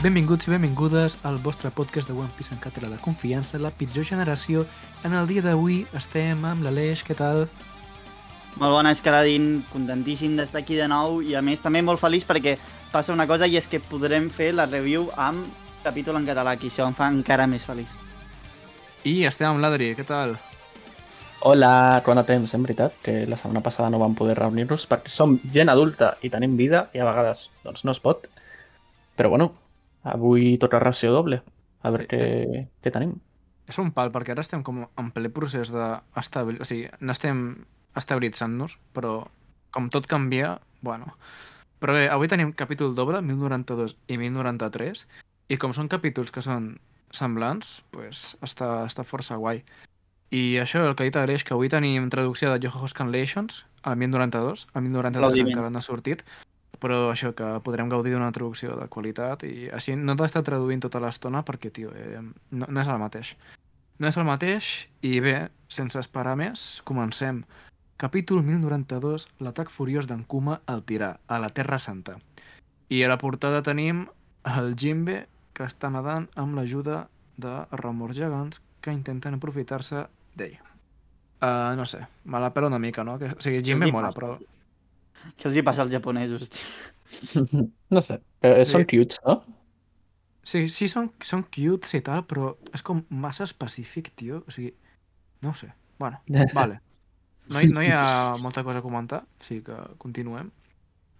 [0.00, 4.06] Benvinguts i benvingudes al vostre podcast de One Piece en català de confiança, la pitjor
[4.08, 4.62] generació.
[5.04, 7.42] En el dia d'avui estem amb l'Aleix, què tal?
[8.56, 9.60] Molt bones, Caradín.
[9.68, 12.56] Contentíssim d'estar aquí de nou i a més també molt feliç perquè
[12.88, 15.44] passa una cosa i és que podrem fer la review amb
[15.84, 17.92] capítol en català, que això em fa encara més feliç.
[19.04, 20.38] I estem amb l'Adri, què tal?
[21.44, 25.12] Hola, quant de temps, en veritat, que la setmana passada no vam poder reunir-nos perquè
[25.12, 28.30] som gent adulta i tenim vida i a vegades doncs, no es pot.
[29.20, 29.52] Però bueno,
[30.02, 31.42] avui toca ració doble.
[31.80, 32.22] A veure què,
[32.84, 33.14] què tenim.
[33.70, 36.66] És un pal, perquè ara estem com en ple procés d'estabilitzar...
[36.66, 37.44] O sigui, no estem
[37.96, 39.22] estabilitzant-nos, però
[39.74, 41.14] com tot canvia, bueno...
[41.80, 45.06] Però bé, avui tenim capítol doble, 1092 i 1093,
[45.48, 46.74] i com són capítols que són
[47.16, 49.62] semblants, pues està, està força guai.
[50.30, 53.96] I això, el que ha dit Adreix, que avui tenim traducció de Yoho Scanlations al
[53.96, 55.54] 1092, al 1093 Aplaudiment.
[55.54, 56.22] encara no ha sortit,
[56.80, 60.82] però això, que podrem gaudir d'una traducció de qualitat i així no t'ha d'estar traduint
[60.82, 63.34] tota l'estona perquè, tio, eh, no, no és el mateix.
[64.00, 64.70] No és el mateix
[65.04, 67.44] i bé, sense esperar més, comencem.
[68.00, 72.16] Capítol 1092, l'atac furiós d'en Kuma al tirà, a la Terra Santa.
[72.88, 74.06] I a la portada tenim
[74.48, 77.04] el Jimbe, que està nedant amb l'ajuda
[77.36, 80.06] de remors gegants que intenten aprofitar-se
[80.38, 80.56] d'ell.
[81.40, 83.18] Uh, no sé, me la pela una mica, no?
[83.20, 84.38] Que, o sigui, Jimbe mola, però...
[85.38, 87.68] Què els hi passa als japonesos, tio?
[87.90, 88.90] No sé, però són Sí.
[88.92, 89.40] cutes, no?
[90.46, 94.44] Sí, sí, són, són cutes i tal, però és com massa específic, tio.
[94.46, 94.72] O sigui,
[95.42, 95.72] no ho sé.
[95.98, 96.20] Bueno,
[96.54, 96.80] vale.
[97.50, 100.50] No hi, no hi ha molta cosa a comentar, o sigui que continuem.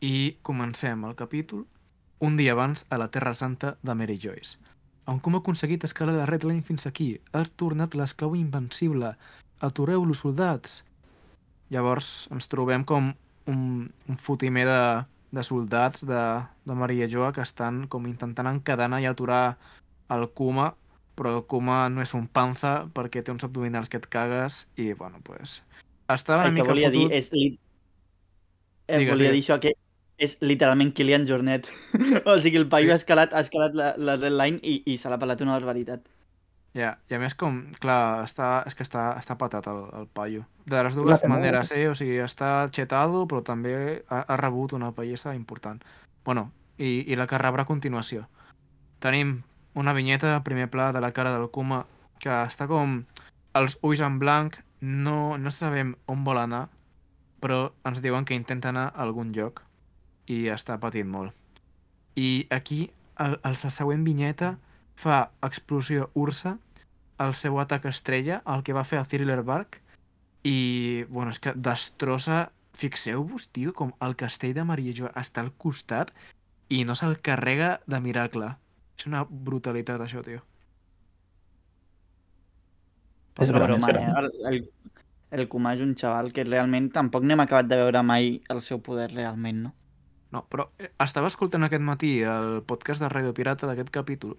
[0.00, 1.66] I comencem el capítol
[2.20, 4.56] un dia abans a la Terra Santa de Mary Joyce.
[5.10, 7.18] On com ha aconseguit escalar la Red Line fins aquí?
[7.32, 9.14] Ha tornat l'esclau invencible.
[9.60, 10.84] Atureu-lo, soldats!
[11.70, 13.10] Llavors ens trobem com
[13.50, 14.82] un, un fotimer de,
[15.36, 16.22] de soldats de,
[16.66, 19.56] de Maria Joa que estan com intentant encadenar i aturar
[20.10, 20.70] el Kuma,
[21.18, 24.92] però el Kuma no és un panza perquè té uns abdominals que et cagues i,
[24.94, 25.60] bueno, pues...
[26.10, 27.10] Està una El que mica volia fotut...
[27.12, 27.28] dir és...
[27.34, 27.44] Li...
[28.88, 29.36] Eh, Digues, volia digues.
[29.36, 29.74] dir això, que
[30.20, 31.68] és literalment Kilian Jornet.
[32.30, 32.92] o sigui, el paio Sí.
[32.92, 36.02] ha escalat, ha escalat la, la red line i, i se l'ha pelat una barbaritat.
[36.74, 40.44] Ja, i a més com, clar, està, és que està, està patat el, el paio.
[40.70, 41.88] De les dues Clar, maneres, eh?
[41.90, 43.74] O sigui, està chetado, però també
[44.06, 45.82] ha, ha rebut una pallissa important.
[46.24, 48.28] Bueno, i, i la que rebrà a continuació.
[49.02, 49.40] Tenim
[49.74, 51.84] una vinyeta, primer pla de la cara del Kuma,
[52.22, 53.00] que està com
[53.58, 56.68] els ulls en blanc, no, no sabem on vol anar,
[57.42, 59.64] però ens diuen que intenta anar a algun lloc
[60.30, 61.34] i està patint molt.
[62.14, 64.54] I aquí, el, el, la següent vinyeta
[65.00, 66.56] fa explosió Ursa,
[67.20, 69.80] el seu atac estrella, el que va fer a Thriller Bark,
[70.44, 72.48] i, bueno, és que destrossa...
[72.80, 76.12] Fixeu-vos, tio, com el castell de Maria Jo està al costat
[76.72, 78.46] i no se'l carrega de miracle.
[78.96, 80.38] És una brutalitat, això, tio.
[83.42, 84.06] És és broma, eh?
[84.22, 84.60] El, el,
[85.36, 88.80] el Kuma és un xaval que realment tampoc n'hem acabat de veure mai el seu
[88.86, 89.74] poder realment, no?
[90.30, 94.36] No, però eh, estava escoltant aquest matí el podcast de Radio Pirata d'aquest capítol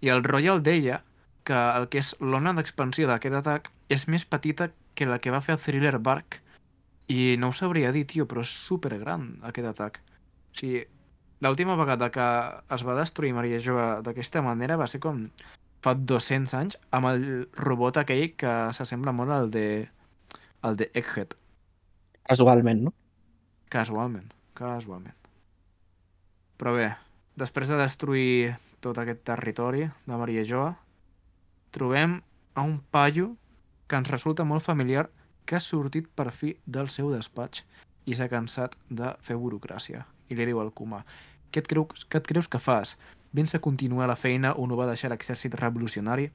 [0.00, 1.02] i el Royal deia
[1.44, 5.42] que el que és l'ona d'expansió d'aquest atac és més petita que la que va
[5.44, 6.40] fer el Thriller Bark
[7.12, 9.98] i no ho sabria dir, tio, però és supergran aquest atac.
[10.54, 10.86] O sigui,
[11.44, 12.28] l'última vegada que
[12.74, 15.26] es va destruir Maria Joa d'aquesta manera va ser com
[15.84, 17.26] fa 200 anys amb el
[17.60, 19.66] robot aquell que s'assembla molt al de
[20.64, 21.34] al de Egghead,
[22.24, 22.94] Casualment, no?
[23.68, 25.23] casualment, casualment.
[26.64, 26.86] Però bé,
[27.36, 30.70] després de destruir tot aquest territori de Maria Joa,
[31.76, 32.14] trobem
[32.56, 33.34] a un paio
[33.84, 35.10] que ens resulta molt familiar
[35.44, 37.66] que ha sortit per fi del seu despatx
[38.08, 40.06] i s'ha cansat de fer burocràcia.
[40.32, 41.02] I li diu al Kuma,
[41.52, 42.96] què et, creus, què et creus que fas?
[43.36, 46.30] Vens a continuar la feina on ho va deixar l'exèrcit revolucionari?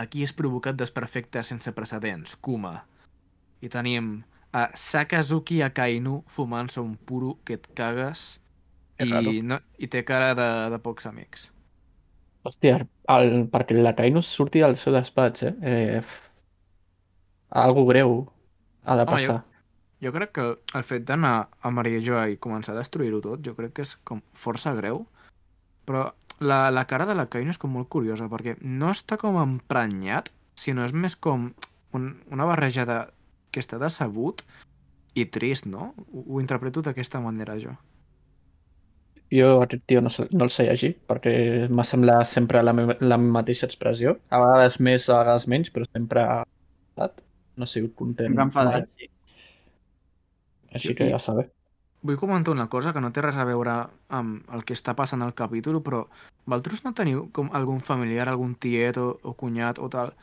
[0.00, 2.78] Aquí és provocat desperfecte sense precedents, Kuma.
[3.60, 4.14] I tenim
[4.56, 8.38] a Sakazuki Akainu fumant-se un puro que et cagues.
[9.06, 11.48] I, no, i té cara de, de pocs amics.
[12.46, 12.80] Hòstia,
[13.12, 15.54] el, perquè la Kainus surti del seu despatx, eh?
[15.60, 16.02] eh
[17.50, 18.30] algo greu
[18.84, 19.40] ha de Home, passar.
[20.00, 23.56] Jo crec que el, fet d'anar a Maria Joa i començar a destruir-ho tot, jo
[23.58, 25.02] crec que és com força greu,
[25.84, 26.06] però
[26.40, 30.30] la, la cara de la Kaino és com molt curiosa, perquè no està com emprenyat,
[30.56, 31.50] sinó és més com
[31.96, 33.02] un, una barreja de
[33.50, 34.44] que està decebut
[35.18, 35.92] i trist, no?
[36.14, 37.74] Ho, ho interpreto d'aquesta manera, jo.
[39.30, 42.96] Jo aquest tio no, sé- no el sé llegir, perquè m'ha semblat sempre la, me
[43.00, 44.16] la mateixa expressió.
[44.30, 47.22] A vegades més, a vegades menys, però sempre ha estat.
[47.56, 48.32] No ha sigut content.
[48.32, 49.10] Sempre enfadat, sí.
[50.74, 51.48] Així que ja saber.
[52.02, 53.72] vull comentar una cosa que no té res a veure
[54.08, 56.06] amb el que està passant al capítol, però
[56.46, 60.14] vosaltres no teniu com algun familiar, algun tiet o, o cunyat o tal,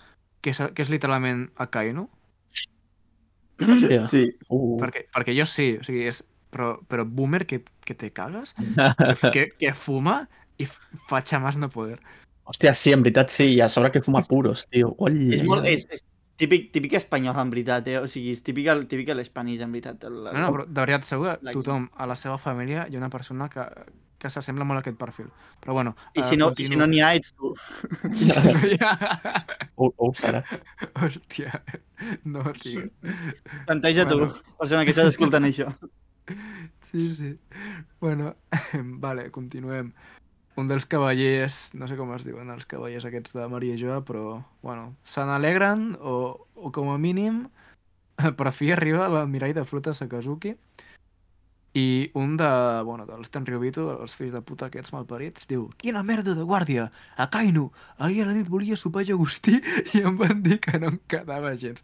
[0.42, 2.08] que és, que és literalment Akainu?
[3.62, 4.00] Hòstia.
[4.10, 4.24] Sí.
[4.50, 6.24] Uh, Perquè, perquè jo sí, o sigui, és...
[6.50, 8.54] Però, però boomer que, que te cagues,
[9.34, 10.22] que, que, fuma
[10.58, 12.00] i fa xamas no poder.
[12.48, 14.94] Hòstia, sí, en veritat sí, i a sobre que fuma puros, tio.
[14.98, 16.02] Olla, És, molt, és, és
[16.40, 17.98] típic, típic espanyol, en veritat, eh?
[18.00, 20.06] O sigui, és típic, el- típic l'Espanís, en veritat.
[20.08, 23.02] El, No, no, però de veritat, segur que tothom a la seva família hi ha
[23.02, 23.66] una persona que,
[24.18, 25.28] que s'assembla molt a aquest perfil.
[25.60, 27.52] Però bueno, I eh, si no, i si no n'hi ha, ets tu.
[28.08, 28.94] I si no hi ha...
[29.76, 30.46] Ho, ho serà.
[30.96, 31.60] Hòstia,
[32.24, 32.88] no, tio.
[33.68, 34.32] Planteja Bueno.
[34.32, 35.74] tu, persona que estàs escoltant això.
[36.88, 37.38] Sí, sí.
[38.00, 38.36] Bueno,
[38.74, 39.92] vale, continuem.
[40.58, 44.40] Un dels cavallers, no sé com es diuen els cavallers aquests de Maria Joa, però,
[44.64, 47.44] bueno, se n'alegren o, o com a mínim
[48.40, 50.56] per fi arriba l'almirall de flota Sakazuki
[51.78, 52.50] i un de,
[52.88, 56.88] bueno, dels Tenryubito, els fills de puta aquests malparits, diu Quina merda de guàrdia!
[57.22, 57.68] A Kainu!
[58.02, 59.60] Ahir a la nit volia sopar llagostí
[59.94, 61.84] i em van dir que no em quedava gens.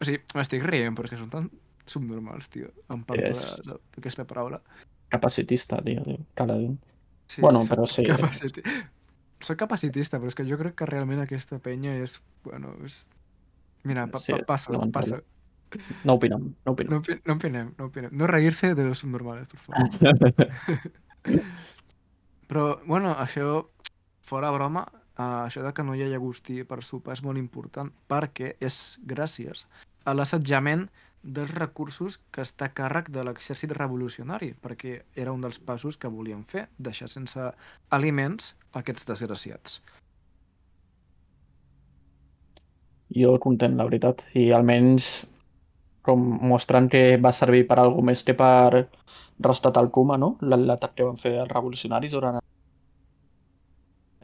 [0.00, 1.50] O sigui, m'estic rient, però és que són tan
[1.86, 2.72] subnormals, tio.
[2.90, 4.60] Em parlo És- d'aquesta paraula.
[5.08, 6.18] Capacitista, tio, tio.
[6.34, 6.78] Caladín.
[7.26, 8.04] Sí, Bueno, soc però sí.
[8.06, 8.62] Capaciti...
[9.40, 12.20] Soc capacitista, però és que jo crec que realment aquesta penya és...
[12.44, 13.02] Bueno, és...
[13.84, 15.18] Mira, pa, Sí, pa, passa, passa.
[16.06, 16.90] No opinem, no opinem.
[16.94, 18.10] No, opi- no opinem, no opinem.
[18.16, 19.90] No reírse de los subnormales, por favor.
[22.46, 23.66] Però, bueno, això,
[24.22, 24.84] fora broma,
[25.18, 28.76] uh, això de que no hi ha llagostí per sopar és molt important perquè és
[29.02, 29.66] gràcies
[30.06, 30.86] a l'assetjament
[31.26, 36.08] dels recursos que està a càrrec de l'exèrcit revolucionari, perquè era un dels passos que
[36.12, 37.48] volien fer, deixar sense
[37.90, 39.80] aliments aquests desgraciats.
[43.16, 44.22] Jo content, la veritat.
[44.34, 45.26] I almenys
[46.06, 48.86] com mostrant que va servir per alguna més que per
[49.42, 50.36] rescatar el Kuma, no?
[50.42, 52.38] L'atac que van fer els revolucionaris durant...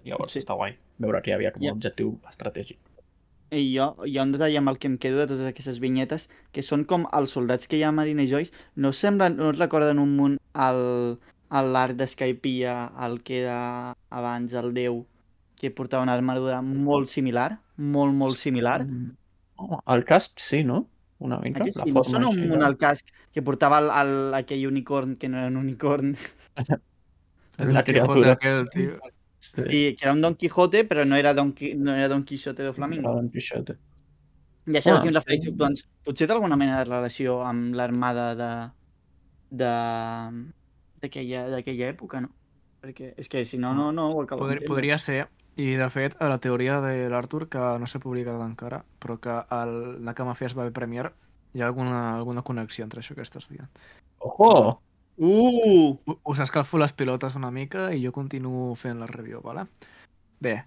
[0.05, 0.41] Llavors Sí.
[0.43, 1.73] està guai veure que hi havia com Ja.
[1.73, 2.79] un objectiu estratègic.
[3.53, 6.29] I jo, hi ha un detall amb el que em quedo de totes aquestes vinyetes,
[6.57, 9.59] que són com els soldats que hi ha a Marina Joyce, no semblen, no es
[9.61, 10.81] recorden un munt el,
[11.75, 12.77] l'arc d'Escaipia,
[13.07, 13.59] el que era
[14.09, 15.03] abans el déu,
[15.61, 18.81] que portava una armadura molt similar, molt, molt similar.
[19.61, 20.87] Oh, el casc sí, no?
[21.23, 21.63] Una mica.
[21.63, 22.65] Aquest, la I no forma sona un no?
[22.67, 26.17] el casc que portava el, el, aquell unicorn que no era un unicorn,
[27.59, 28.33] El La criatura.
[28.33, 28.99] aquell, tio.
[29.43, 32.23] Sí, i que era un Don Quijote, però no era Don, Qui, no era Don
[32.25, 33.09] Quixote de Flamingo.
[33.11, 33.75] era Don Quixote.
[34.71, 35.01] Ja sabeu Ah.
[35.01, 35.51] a qui em refereixo.
[35.59, 38.51] Doncs potser té alguna mena de relació amb l'armada de...
[39.51, 39.73] de...
[41.03, 42.31] d'aquella d'aquella època, no?
[42.83, 44.69] Perquè és que si no, no, no ho acabo Podri, d'entendre.
[44.75, 48.85] podria ser, i de fet, a la teoria de l'Arthur, que no s'ha publicat encara,
[49.03, 51.13] però que el Nakama Fest va haver Premiere,
[51.55, 53.69] hi ha alguna, alguna connexió entre això que estàs dient.
[54.19, 54.81] Ojo!
[55.17, 55.99] Uh!
[56.25, 59.67] Us escalfo les pilotes una mica i jo continuo fent la review, vale?
[60.41, 60.63] Bé,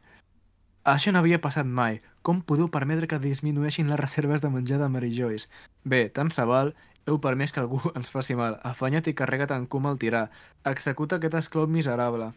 [0.85, 1.99] això no havia passat mai.
[2.21, 5.49] Com podeu permetre que disminueixin les reserves de menjar de Mary Joyce?
[5.83, 6.73] Bé, tant se val,
[7.09, 8.59] heu permès que algú ens faci mal.
[8.63, 10.27] Afanya't i carrega't en coma al tirà.
[10.63, 12.31] Executa aquest esclau miserable.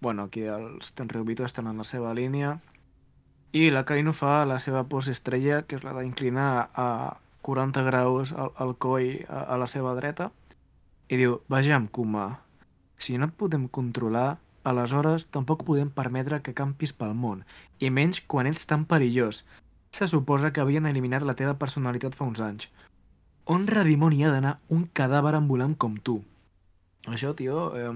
[0.00, 2.58] Bueno, aquí els Tenryubito estan en la seva línia.
[3.54, 6.88] I la Kaino fa la seva pose estrella, que és la d'inclinar a
[7.46, 10.32] 40 graus el, el coll a, a la seva dreta.
[11.14, 12.40] I diu, vejam, Kuma,
[12.98, 17.44] si no et podem controlar, aleshores tampoc podem permetre que campis pel món,
[17.78, 19.44] i menys quan ets tan perillós.
[19.94, 22.66] Se suposa que havien eliminat la teva personalitat fa uns anys.
[23.46, 26.18] On redimoni ha d'anar un cadàver ambulant com tu?
[27.06, 27.94] Això, tio, eh,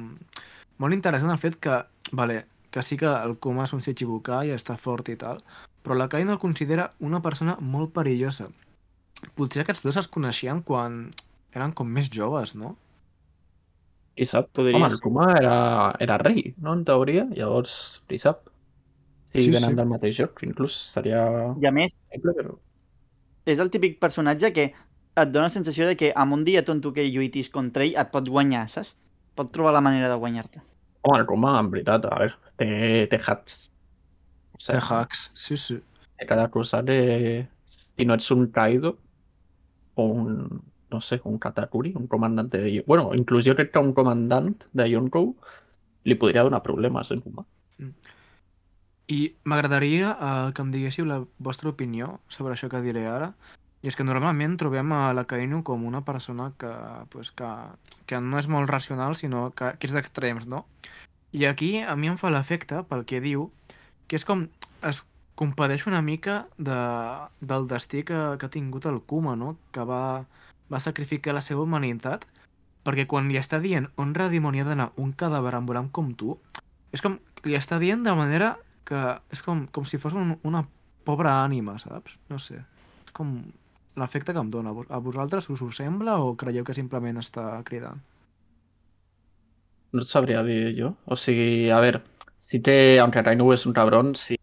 [0.79, 1.83] molt interessant el fet que,
[2.13, 5.43] vale, que sí que el Kuma és un Shichibukai i està fort i tal,
[5.83, 8.53] però la Kai no el considera una persona molt perillosa.
[9.35, 11.09] Potser aquests dos es coneixien quan
[11.57, 12.77] eren com més joves, no?
[14.19, 14.49] Qui sap?
[14.51, 14.91] Podria Home,
[15.31, 15.57] el era,
[16.03, 16.73] era rei, no?
[16.75, 17.29] En teoria.
[17.37, 18.49] Llavors, qui sap?
[19.31, 19.77] Si Sí, venen sí.
[19.79, 21.21] del mateix joc, inclús seria...
[21.63, 21.93] I a més,
[22.25, 22.57] Però...
[23.47, 26.91] és el típic personatge que et dona la sensació de que amb un dia tonto
[26.97, 28.95] que lluitis contra ell et pot guanyar, saps?
[29.39, 30.65] Pot trobar la manera de guanyar-te.
[31.05, 33.69] Home, el Kuma, en veritat, a veure, té, té hacks.
[34.57, 35.79] O Té hacks, sí, sí.
[36.27, 37.47] Cada cosa que...
[37.99, 38.97] Si no ets un Kaido,
[39.95, 42.85] o un, no sé, un Katakuri, un comandante de...
[42.87, 45.35] Bueno, inclús jo crec que un comandant de Yonkou
[46.05, 47.45] li podria donar problemes, eh, Kuma?
[49.09, 53.33] I m'agradaria eh, que em diguéssiu la vostra opinió sobre això que diré ara.
[53.83, 56.71] I és que normalment trobem a la Kainu com una persona que,
[57.13, 57.49] pues, que,
[58.11, 60.65] que no és molt racional, sinó que, que és d'extrems, no?
[61.33, 63.51] I aquí a mi em fa l'efecte, pel que diu,
[64.09, 64.49] que és com
[64.89, 65.05] es
[65.39, 66.79] compadeix una mica de,
[67.41, 69.55] del destí que, que ha tingut el Kuma, no?
[69.71, 70.27] Que va,
[70.73, 72.27] va sacrificar la seva humanitat
[72.87, 76.39] perquè quan li està dient on redimoni ha d'anar un cadàver ambulant com tu,
[76.95, 78.55] és com, li està dient de manera
[78.89, 79.01] que
[79.35, 80.65] és com, com si fos un, una
[81.05, 82.17] pobra ànima, saps?
[82.33, 82.63] No sé.
[83.05, 83.35] És com
[83.99, 84.73] l'efecte que em dona.
[84.89, 88.01] A vosaltres us ho sembla o creieu que simplement està cridant?
[89.93, 90.95] No et sabria dir jo.
[91.09, 92.03] O sigui, a veure,
[92.49, 94.39] si té, aunque Rainu és un cabron, si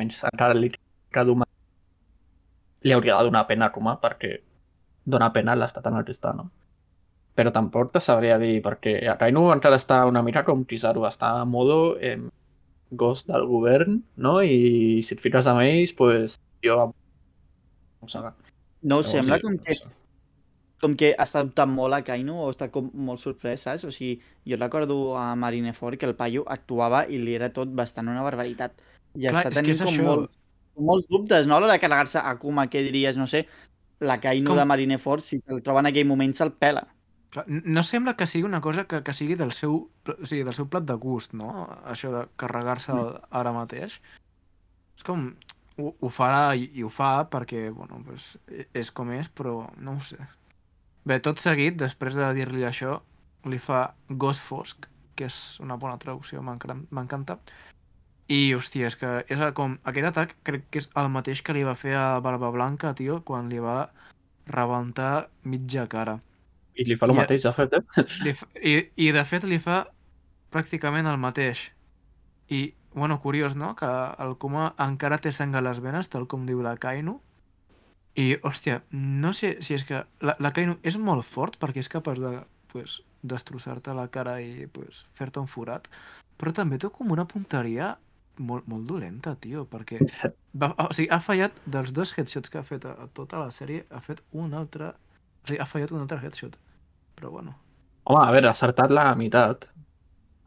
[0.00, 0.72] menys encara li
[1.12, 1.48] caduma
[2.86, 4.38] li hauria de donar pena a Kuma perquè
[5.12, 6.50] dona pena l'estat en el que està, no?
[7.38, 11.46] Però tampoc te sabria dir, perquè Rainu encara està una mica com Kizaru, està a
[11.48, 12.18] modo eh,
[12.90, 14.40] ghost del govern, no?
[14.42, 16.36] I si et fiques amb ells, pues,
[16.66, 16.90] jo...
[18.80, 19.76] No ho sembla com que
[20.80, 23.84] com que ha estat tan molt a Kainu o està com molt sorprès, saps?
[23.84, 24.16] O sigui,
[24.48, 28.80] jo recordo a Marineford que el paio actuava i li era tot bastant una barbaritat.
[29.14, 30.06] I Clar, està tenint com això.
[30.06, 30.30] molt,
[30.80, 31.58] molts dubtes, no?
[31.58, 33.20] A l'hora de carregar-se a Kuma, què diries?
[33.20, 33.44] No sé,
[34.00, 34.58] la Kainu com...
[34.58, 36.86] de Marineford, si el troba en aquell moment, se'l pela.
[37.46, 40.66] No sembla que sigui una cosa que, que sigui del seu, o sigui, del seu
[40.72, 41.68] plat de gust, no?
[41.86, 43.30] Això de carregar-se mm.
[43.42, 44.00] ara mateix.
[44.98, 45.30] És com...
[45.80, 49.62] Ho, ho farà i, i ho fa perquè, bueno, pues, e, és com és, però
[49.80, 50.18] no ho sé.
[51.08, 52.98] Bé, tot seguit, després de dir-li això,
[53.48, 54.84] li fa Gos Fosc,
[55.16, 57.38] que és una bona traducció, m'encanta.
[58.30, 59.74] I, hòstia, és que és com...
[59.90, 63.18] Aquest atac crec que és el mateix que li va fer a Barba Blanca, tio,
[63.26, 63.88] quan li va
[64.46, 66.20] rebentar mitja cara.
[66.78, 68.04] I li fa el I, mateix, de fet, eh?
[68.26, 69.80] Li fa, i, I, de fet, li fa
[70.54, 71.64] pràcticament el mateix.
[72.54, 72.60] I,
[72.94, 73.88] bueno, curiós, no?, que
[74.22, 77.16] el Kuma encara té sang a les venes, tal com diu la Kainu.
[78.14, 80.04] I, hòstia, no sé si és que...
[80.22, 82.30] La, la Kainu és molt fort perquè és capaç de,
[82.70, 85.90] pues, destrossar-te la cara i, pues, fer-te un forat.
[86.38, 87.96] Però també té com una punteria
[88.38, 90.00] molt, molt dolenta, tio, perquè
[90.60, 93.50] va, o sigui, ha fallat dels dos headshots que ha fet a, a tota la
[93.54, 94.94] sèrie, ha fet un altre
[95.40, 96.56] o sigui, ha fallat un altre headshot.
[97.16, 97.54] Però bueno.
[98.04, 99.68] Home, a veure, ha acertat la meitat.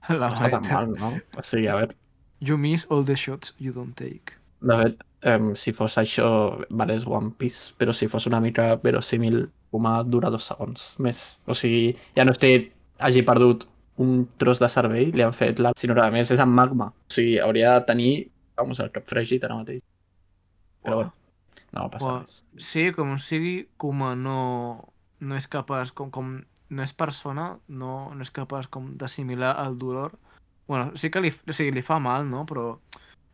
[0.12, 1.14] La no està tan mal, no?
[1.40, 1.96] O sigui, a veure...
[2.44, 4.36] You miss all the shots you don't take.
[4.68, 6.28] De fet, um, si fos això,
[6.70, 11.22] vale, és One Piece, però si fos una mica verosímil, Kuma dura dos segons més.
[11.50, 12.68] O sigui, ja no estic
[13.02, 13.64] hagi perdut
[14.02, 15.74] un tros de cervell, li han fet la...
[15.78, 16.90] Sinó que a més és amb magma.
[16.90, 18.14] O sigui, hauria de tenir,
[18.58, 19.84] vamos, el cap fregit ara mateix.
[20.84, 21.14] Però bueno.
[21.74, 22.42] No passa well, res.
[22.62, 24.40] Sí, com sigui, Kuma no,
[25.22, 26.36] no és capaç, com, com
[26.74, 30.18] no és persona, no, no és capaç com d'assimilar el dolor.
[30.68, 32.46] bueno, sí que li, o sigui, li fa mal, no?
[32.48, 32.78] Però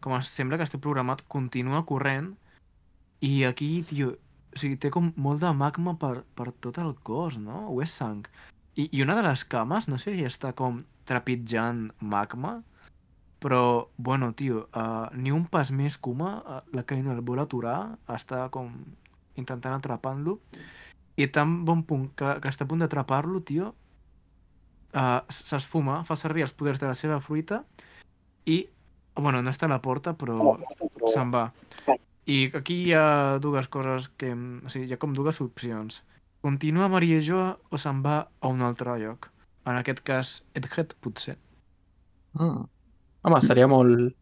[0.02, 2.34] com sembla que estic programat, continua corrent
[3.22, 4.16] i aquí, tio,
[4.56, 7.68] o sigui, té com molt de magma per, per tot el cos, no?
[7.70, 8.24] O és sang.
[8.80, 12.60] I, I una de les cames, no sé si està com trepitjant magma,
[13.44, 17.98] però, bueno, tio, uh, ni un pas més Kuma, uh, la Kaino el vol aturar,
[18.12, 18.72] està com
[19.40, 20.38] intentant atrapant-lo,
[21.20, 23.74] i tan bon punt que, que està a punt d'atrapar-lo, tio,
[24.96, 27.64] uh, s'esfuma, fa servir els poders de la seva fruita
[28.48, 28.62] i,
[29.16, 30.56] bueno, no està a la porta, però
[31.12, 31.50] se'n va.
[32.30, 34.30] I aquí hi ha dues coses que...
[34.36, 36.04] O sigui, hi ha com dues opcions.
[36.42, 39.30] Continua Maria Joa o se'n va a un altre lloc.
[39.68, 41.36] En aquest cas, Edhead, potser.
[42.40, 42.68] Mm.
[43.28, 44.14] Home, seria molt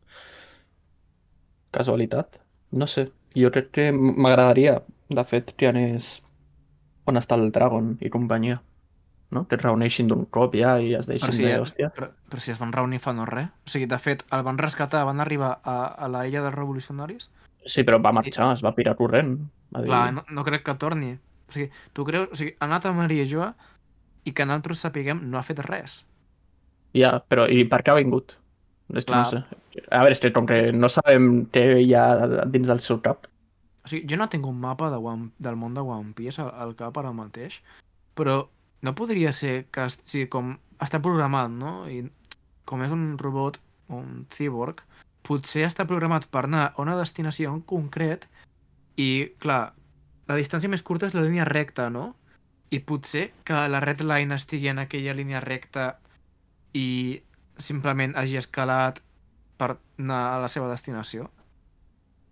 [1.75, 2.39] casualitat.
[2.77, 3.07] No sé,
[3.37, 6.17] jo crec que m'agradaria, de fet, que anés
[7.07, 8.57] on està el Dragon i companyia.
[9.31, 9.43] No?
[9.47, 11.89] Que es reuneixin d'un cop ja i es deixin si, de hòstia.
[11.95, 13.49] Però, però si es van reunir fa no res.
[13.67, 17.29] O sigui, de fet, el van rescatar, van arribar a, a la illa dels revolucionaris.
[17.67, 18.57] Sí, però va marxar, I...
[18.57, 19.35] es va pirar corrent.
[19.75, 19.91] Va dir...
[19.91, 21.17] Clar, no, no crec que torni.
[21.47, 22.29] O sigui, tu creus...
[22.31, 23.53] O sigui, ha anat a Maria Joa
[24.27, 26.01] i que nosaltres sapiguem no ha fet res.
[26.97, 28.37] Ja, però i per què ha vingut?
[28.95, 29.23] És que Clar.
[29.23, 29.83] no sé.
[29.91, 32.05] A veure, és que com que no sabem què hi ha
[32.47, 33.27] dins del seu cap.
[33.83, 36.51] O sigui, jo no tinc un mapa de One, del món de One Piece al,
[36.55, 37.59] al cap ara mateix,
[38.17, 38.41] però
[38.83, 41.79] no podria ser que o sigui, com està programat, no?
[41.87, 42.05] I
[42.67, 43.59] com és un robot,
[43.93, 44.83] un cyborg,
[45.27, 48.27] potser està programat per anar a una destinació en concret
[48.99, 49.73] i, clar,
[50.27, 52.11] la distància més curta és la línia recta, no?
[52.71, 55.93] I potser que la red line estigui en aquella línia recta
[56.75, 57.21] i
[57.57, 58.99] simplement hagi escalat
[59.57, 61.29] per anar a la seva destinació.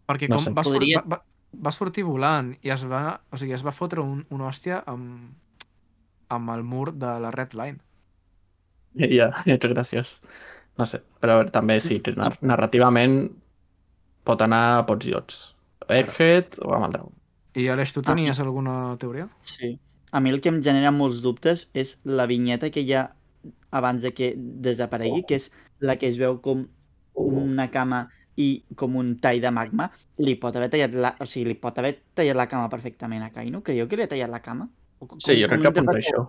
[0.05, 0.53] Perquè com no sé.
[0.53, 1.07] va, Podries...
[1.07, 4.49] va, va, va sortir volant i es va, o sigui, es va fotre un, una
[4.51, 5.31] hòstia amb,
[6.35, 7.81] amb el mur de la Red Line.
[8.95, 10.19] Ja, és graciós.
[10.75, 12.01] No sé, però a veure, també sí,
[12.43, 13.29] narrativament
[14.27, 15.43] pot anar a pots llocs.
[15.87, 17.14] Egghead o amb el dragó.
[17.55, 18.43] I Aleix, tu tenies ah.
[18.43, 19.29] alguna teoria?
[19.47, 19.77] Sí.
[20.11, 23.07] A mi el que em genera molts dubtes és la vinyeta que hi ha
[23.75, 25.49] abans de que desaparegui, que és
[25.83, 26.65] la que es veu com
[27.15, 28.05] una cama
[28.39, 31.13] i com un tall de magma, li pot haver tallat la...
[31.23, 33.63] O sigui, li pot haver tallat la cama perfectament a Kaino?
[33.63, 34.67] Creieu que li ha tallat la cama?
[34.99, 36.23] Com, sí, jo crec que apunta això.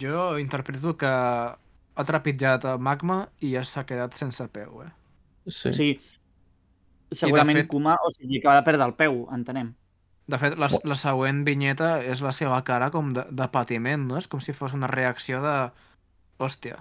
[0.00, 4.90] Jo interpreto que ha trepitjat el magma i ja s'ha quedat sense peu, eh?
[5.50, 5.70] Sí.
[5.70, 5.92] O sigui,
[7.10, 9.74] segurament fet- Kuma, o sigui, que va perdre el peu, entenem.
[10.30, 14.18] De fet, la, la següent vinyeta és la seva cara com de, de patiment, no?
[14.20, 15.54] És com si fos una reacció de...
[16.40, 16.78] Hòstia.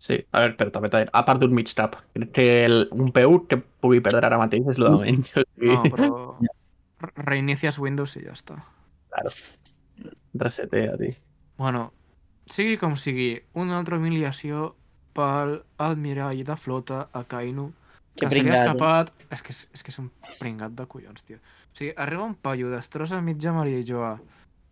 [0.00, 1.98] Sí, a veure, però també dit, ha perdut mig tap.
[2.16, 5.32] Crec que el, un peu que pugui perdre ara mateix és el de menys.
[5.36, 6.10] O sigui, No, però...
[7.04, 8.56] re- Reinicias Windows i ja està.
[9.12, 9.32] Claro.
[10.40, 11.16] Resetea, tio.
[11.60, 11.90] Bueno,
[12.50, 14.70] sigui com sigui, una altra humiliació
[15.16, 17.70] pel almirall de flota a Kainu,
[18.16, 18.60] Que que pringat, eh?
[18.64, 19.12] escapat...
[19.30, 20.08] És que, és que és un
[20.40, 21.38] pringat de collons, tio.
[21.72, 24.18] O sigui, arriba un paio, destrossa mitja Maria i Joa.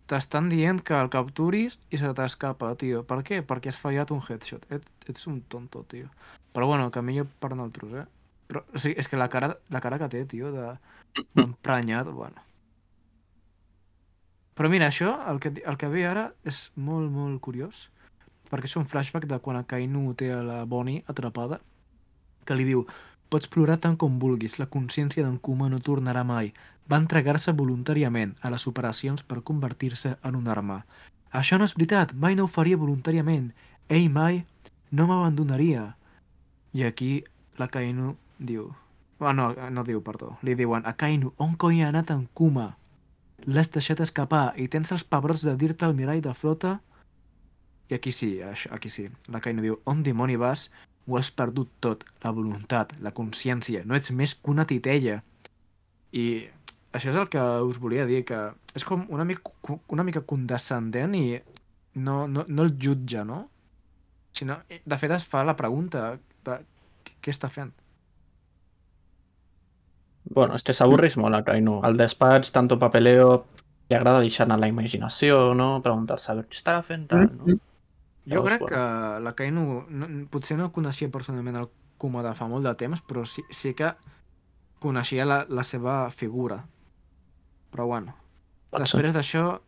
[0.08, 3.02] T'estan dient que el capturis i se t'escapa, tio.
[3.04, 3.42] Per què?
[3.44, 4.64] Perquè has fallat un headshot.
[4.72, 6.08] Et, ets un tonto, tio.
[6.56, 8.06] Però bueno, que millor per nosaltres, eh?
[8.48, 12.40] Però, o sigui, és que la cara, la cara que té, tio, de- d'emprenyat, bueno.
[14.56, 17.84] Però mira, això, el que, el que ve ara és molt, molt curiós,
[18.50, 21.60] perquè és un flashback de quan a Kainu té a la Bonnie atrapada,
[22.48, 22.86] que li diu
[23.28, 26.54] Pots plorar tant com vulguis, la consciència d'en Kuma no tornarà mai.
[26.88, 30.78] Va entregar-se voluntàriament a les operacions per convertir-se en un arma.
[31.40, 33.50] Això no és veritat, mai no ho faria voluntàriament.
[33.88, 34.44] Ell mai
[34.90, 35.84] no m'abandonaria.
[36.72, 37.12] I aquí
[37.60, 38.72] la Kainu diu...
[39.20, 40.36] Ah, no, no diu, perdó.
[40.46, 42.70] Li diuen, a Kainu, on coi ha anat en Kuma?
[43.44, 46.78] L'has deixat escapar i tens els pebrots de dir-te al mirall de flota?
[47.90, 49.08] I aquí sí, aquí sí.
[49.28, 50.70] La Kainu diu, on dimoni vas?
[51.08, 53.82] Ho has perdut tot, la voluntat, la consciència.
[53.88, 55.22] No ets més que una titella.
[56.12, 56.24] I
[56.92, 58.40] això és el que us volia dir, que
[58.76, 59.52] és com una mica,
[59.94, 61.24] una mica condescendent i
[61.98, 63.46] no, no, no el jutja, no?
[64.36, 66.10] Sinó, de fet, es fa la pregunta
[66.46, 66.58] de
[67.08, 67.72] què, està fent.
[70.28, 71.78] Bueno, és que s'avorreix molt a Kainu.
[71.88, 73.46] Al despatx, tanto papeleo,
[73.88, 75.70] li agrada deixar anar la imaginació, no?
[75.84, 77.56] Preguntar-se a què estarà fent, tal, no?
[78.28, 78.76] Jo Llavors, crec bueno.
[78.76, 83.00] que la Kainu, no, potser no coneixia personalment el Kuma de fa molt de temps,
[83.02, 83.88] però sí, sí que
[84.78, 86.60] coneixia la, la seva figura.
[87.72, 88.14] Però bueno,
[88.70, 89.58] Pot després d'això,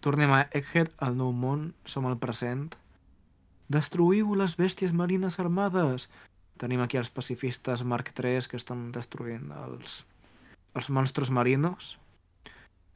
[0.00, 2.70] tornem a Egghead, al nou món, som al present.
[3.68, 6.08] Destruïu les bèsties marines armades!
[6.56, 10.04] Tenim aquí els pacifistes Mark III que estan destruint els,
[10.72, 11.96] els monstros marinos.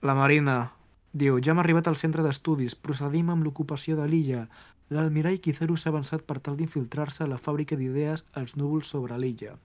[0.00, 0.70] La Marina
[1.12, 4.46] diu, ja hem arribat al centre d'estudis, procedim amb l'ocupació de l'illa.
[4.90, 9.56] L'almirall Kizaru s'ha avançat per tal d'infiltrar-se a la fàbrica d'idees als núvols sobre l'illa.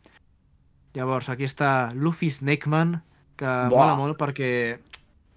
[0.96, 3.00] Llavors, aquí està Luffy Snakeman,
[3.36, 3.70] que Buah.
[3.74, 4.80] mola molt perquè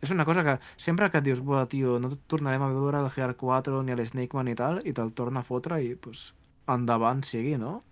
[0.01, 3.11] és una cosa que sempre que et dius, buah, tio, no tornarem a veure el
[3.11, 6.33] GR4 ni l'Snakeman i tal, i te'l torna a fotre i, pues,
[6.71, 7.83] endavant sigui, no?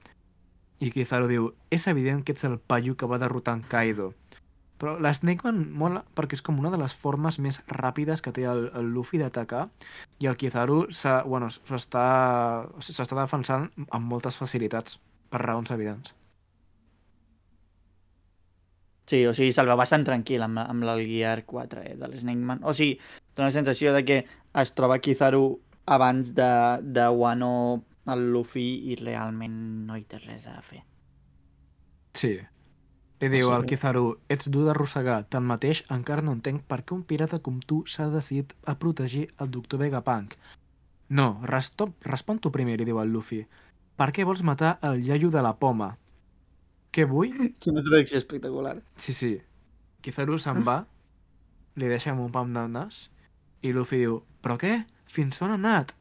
[0.78, 4.12] I Kizaru diu, és evident que ets el paio que va derrotar en Kaido.
[4.76, 8.44] Però la Snakeman mola perquè és com una de les formes més ràpides que té
[8.50, 9.66] el, el Luffy d'atacar
[10.20, 12.04] i el Kizaru s'ha bueno, s'està
[12.84, 15.00] s'està defensant amb moltes facilitats
[15.32, 16.12] per raons evidents.
[19.06, 22.64] Sí, o sigui, se'l veu bastant tranquil amb, amb el Gear 4 eh, de l'Snakeman.
[22.66, 22.96] O sigui,
[23.32, 24.16] té una sensació de que
[24.62, 25.44] es troba Kizaru
[25.86, 26.50] abans de,
[26.82, 27.52] de Wano
[28.12, 30.82] el Luffy i realment no hi té res a fer.
[32.18, 32.34] Sí.
[33.16, 37.38] Li diu al Kizaru, ets dur d'arrossegar, tanmateix encara no entenc per què un pirata
[37.40, 40.34] com tu s'ha decidit a protegir el doctor Vegapunk.
[41.08, 43.40] No, respon tu primer, li diu el Luffy.
[43.96, 45.94] Per què vols matar el iaio de la poma?
[46.92, 47.32] Què vull?
[47.62, 48.76] Quina traducció espectacular.
[49.00, 49.32] Sí, sí.
[50.04, 50.82] Kizaru se'n va,
[51.80, 53.06] li deixa amb un pam de nas,
[53.64, 54.82] i Luffy diu, però què?
[55.08, 55.96] Fins on ha anat?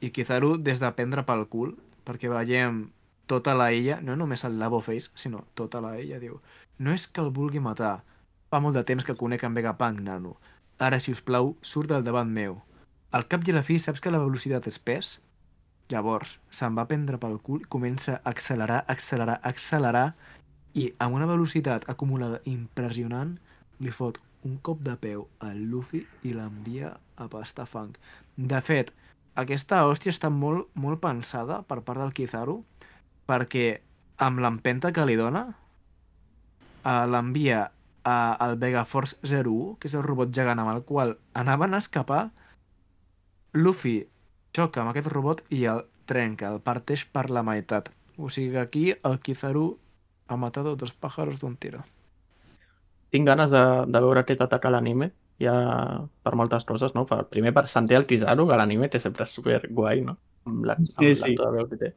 [0.00, 1.76] I Kizaru, des de prendre pel cul,
[2.08, 2.86] perquè veiem
[3.26, 6.40] tota la illa, no només el Labo Face, sinó tota la illa, diu,
[6.78, 8.02] no és que el vulgui matar,
[8.50, 10.36] fa molt de temps que conec en Vegapunk, nano.
[10.78, 12.58] Ara, si us plau, surt del davant meu.
[13.14, 15.16] Al cap i a la fi, saps que la velocitat és pes?
[15.92, 20.06] Llavors, se'n va prendre pel cul i comença a accelerar, accelerar, accelerar
[20.74, 23.36] i amb una velocitat acumulada impressionant
[23.84, 27.92] li fot un cop de peu al Luffy i l'envia a pastar fang.
[28.36, 28.90] De fet,
[29.40, 32.60] aquesta hòstia està molt, molt pensada per part del Kizaru
[33.28, 33.80] perquè
[34.24, 35.46] amb l'empenta que li dona
[36.84, 37.70] eh, l'envia
[38.04, 41.78] a- al Vega Force 01, que és el robot gegant amb el qual anaven a
[41.78, 42.30] escapar,
[43.52, 44.06] Luffy
[44.54, 47.88] xoca amb aquest robot i el trenca, el parteix per la meitat.
[48.18, 49.78] O sigui que aquí el Kizaru
[50.28, 51.82] ha matat dos pájaros d'un tiro.
[53.10, 55.10] Tinc ganes de, de veure aquest atac a l'anime,
[55.42, 55.54] ja
[56.22, 57.06] per moltes coses, no?
[57.06, 60.16] Per, primer per sentir el Kizaru, que l'anime que sempre és super guai, no?
[60.46, 61.34] Amb la, amb Sí, sí.
[61.38, 61.92] de veu que té.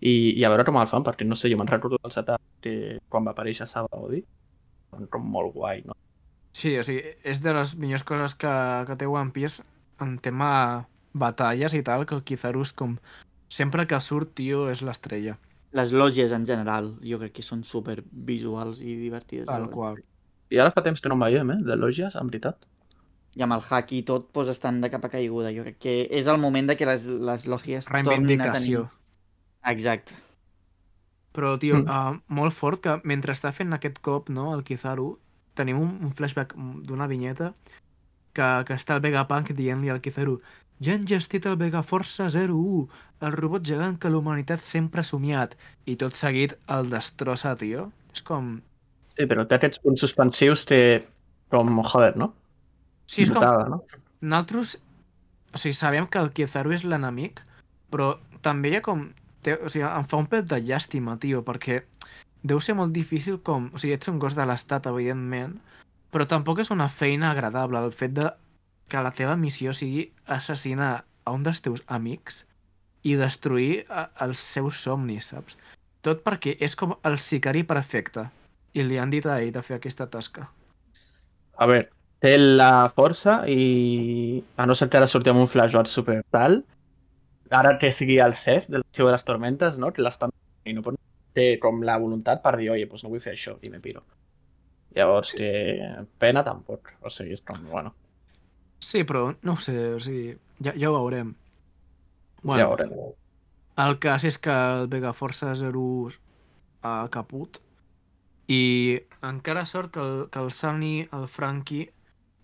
[0.00, 2.40] I, I a veure com el fan, perquè no sé, jo me'n recordo del setup
[2.64, 4.22] que quan va aparèixer Sabaody,
[5.12, 5.96] com molt guai, no?
[6.56, 8.52] Sí, o sigui, és de les millors coses que,
[8.88, 9.62] que té One Piece
[10.02, 10.50] en tema
[11.12, 12.96] batalles i tal, que el Kizaru és com...
[13.50, 15.36] Sempre que surt, tio, és l'estrella.
[15.74, 19.48] Les lògies en general, jo crec que són super visuals i divertides.
[19.50, 19.98] Tal qual.
[20.50, 21.58] I ara fa temps que no en veiem, eh?
[21.66, 22.62] De lògies, en veritat.
[23.38, 25.50] I amb el hack i tot, doncs estan de capa caiguda.
[25.54, 28.86] Jo crec que és el moment de que les, les lògies tornin a tenir...
[29.66, 30.14] Exacte.
[31.32, 31.86] Però, tio, Mm.
[31.86, 35.18] uh, molt fort que mentre està fent aquest cop, no, el Kizaru,
[35.54, 37.52] tenim un, un flashback d'una vinyeta
[38.32, 40.40] que, que està el Vegapunk dient-li al Kizaru
[40.80, 42.88] ja han gestit el Vegaforce 01,
[43.20, 47.90] el robot gegant que l'humanitat sempre ha somiat, i tot seguit el destrossa, tio.
[48.14, 48.54] És com...
[49.12, 50.80] Sí, però té aquests punts suspensius, té
[51.52, 52.32] com, joder, no?
[53.04, 53.42] Sí, és com...
[53.42, 53.82] Notada, no?
[54.20, 54.78] Nosaltres,
[55.52, 57.44] o sigui, sabem que el Kizaru és l'enemic,
[57.92, 59.10] però també hi ha com...
[59.44, 61.80] Té, o sigui, em fa un pet de llàstima, tio, perquè
[62.42, 63.70] deu ser molt difícil com...
[63.74, 65.56] O sigui, ets un gos de l'estat, evidentment,
[66.12, 68.30] però tampoc és una feina agradable el fet de
[68.90, 70.92] que la teva missió sigui assassinar
[71.24, 72.44] a un dels teus amics
[73.06, 75.56] i destruir a, els seus somnis, saps?
[76.04, 78.26] Tot perquè és com el sicari perfecte
[78.74, 80.48] i li han dit a ell de fer aquesta tasca.
[81.60, 81.88] A veure,
[82.24, 86.60] té la força i a no ser que ara surti amb un flashback super tal,
[87.50, 89.92] ara que sigui el Seth del Arxiu de les Tormentes, no?
[89.92, 90.32] que l'estan
[90.64, 90.98] i no pot...
[91.34, 94.02] té com la voluntat per dir, oye, pues no vull fer això i me piro.
[94.96, 95.50] Llavors, que
[96.18, 96.90] pena tampoc.
[97.06, 97.92] O sigui, és com, bueno,
[98.80, 100.32] Sí, però no ho sé, o sigui,
[100.64, 101.34] ja, ja ho veurem.
[102.42, 102.62] bueno.
[102.62, 102.92] ja veurem.
[103.80, 105.82] El cas és que el Vegaforce 0
[106.82, 107.60] ha caput
[108.48, 111.92] i encara sort que el, que el Sunny, el Frankie,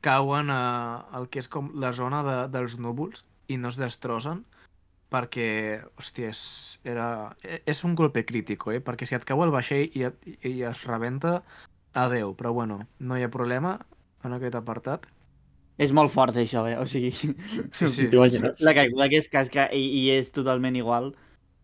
[0.00, 4.44] cauen a, al que és com la zona de, dels núvols i no es destrossen
[5.12, 5.48] perquè,
[6.00, 6.42] hòstia, és,
[6.84, 7.08] era,
[7.42, 8.80] és un golpe crític, eh?
[8.84, 11.40] Perquè si et cau el vaixell i, et, i es rebenta,
[11.94, 12.34] adeu.
[12.38, 13.78] Però bueno, no hi ha problema
[14.24, 15.06] en aquest apartat.
[15.76, 16.76] És molt fort això, eh?
[16.80, 17.12] O sigui,
[17.76, 18.08] Sí, sí.
[18.64, 21.12] La caiguda que es casca i, i és totalment igual,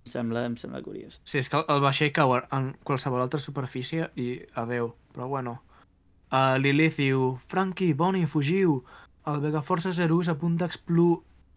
[0.05, 1.19] em sembla, em sembla curiós.
[1.25, 4.93] Sí, és que el, el vaixell cau en qualsevol altra superfície i adeu.
[5.15, 5.61] Però bueno.
[6.33, 8.81] Uh, Lilith diu, Frankie, Bonnie, fugiu!
[9.29, 11.13] El Vegaforce Zero s'apunta a explu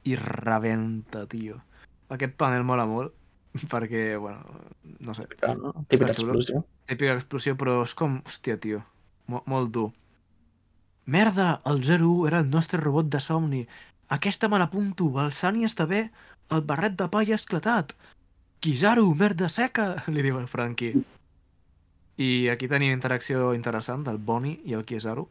[0.05, 1.61] i rebenta, tio.
[2.09, 3.13] Aquest panel mola molt,
[3.71, 4.43] perquè, bueno,
[4.99, 5.25] no sé,
[5.57, 5.73] No?
[5.89, 6.33] Típica Està xulo.
[6.35, 6.63] explosió.
[6.87, 8.83] típica explosió, però és com, hòstia, tio,
[9.27, 9.91] mo molt dur.
[11.05, 13.67] Merda, el 01 era el nostre robot de somni.
[14.09, 16.09] Aquesta me l'apunto, el Sani està bé,
[16.53, 17.93] el barret de pa ja ha esclatat.
[18.61, 21.03] Kizaru, merda seca, li diu el Frankie.
[22.17, 25.27] I aquí tenim interacció interessant del Bonnie i el Kizaru.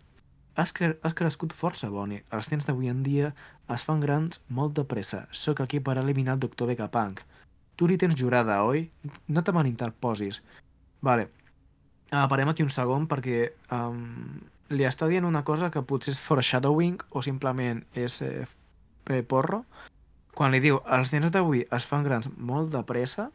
[0.54, 2.22] Has, cre has crescut força, Bonnie.
[2.30, 3.32] Els temps d'avui en dia
[3.74, 5.24] es fan grans molt de pressa.
[5.32, 7.24] Sóc aquí per eliminar el doctor Vegapunk.
[7.74, 8.86] Tu li tens jurada, oi?
[9.26, 10.42] No te me n'interposis.
[11.02, 11.26] Vale.
[12.12, 14.38] Uh, parem aquí un segon perquè um,
[14.70, 18.44] li està dient una cosa que potser és foreshadowing o simplement és eh,
[19.26, 19.64] porro.
[20.34, 23.28] Quan li diu els nens d'avui es fan grans molt de pressa,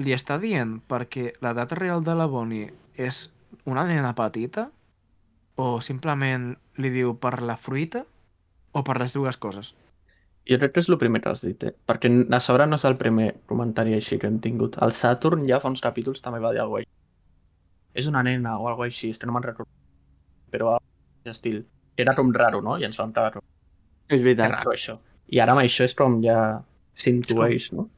[0.00, 3.28] li està dient perquè l'edat real de la Bonnie és
[3.68, 4.70] una nena petita
[5.56, 8.04] o simplement li diu per la fruita
[8.72, 9.74] o per les dues coses.
[10.44, 11.72] Jo crec que és el primer que has dit, eh?
[11.88, 14.76] perquè a sobre no és el primer comentari així que hem tingut.
[14.82, 18.00] El Saturn ja fa uns capítols també va dir alguna cosa així.
[18.02, 19.70] És una nena o alguna així, és que no me'n recordo.
[20.50, 20.76] Però
[21.24, 21.64] estil.
[21.96, 22.76] Era com raro, no?
[22.78, 23.42] I ens vam quedar com,
[24.08, 24.50] És que veritat.
[24.58, 24.98] raro això.
[25.32, 26.60] I ara amb això és com ja
[26.94, 27.88] s'intueix, no?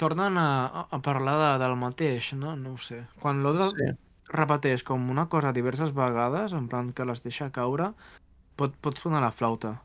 [0.00, 2.56] Tornen a, a- a parlar de, del mateix, no?
[2.56, 3.04] No ho sé.
[3.20, 3.90] Quan l'Oda Sí.
[4.32, 7.92] Repeteix com una cosa diverses vegades, en plan que les deixa caure,
[8.56, 9.76] pot, pot sonar la flauta.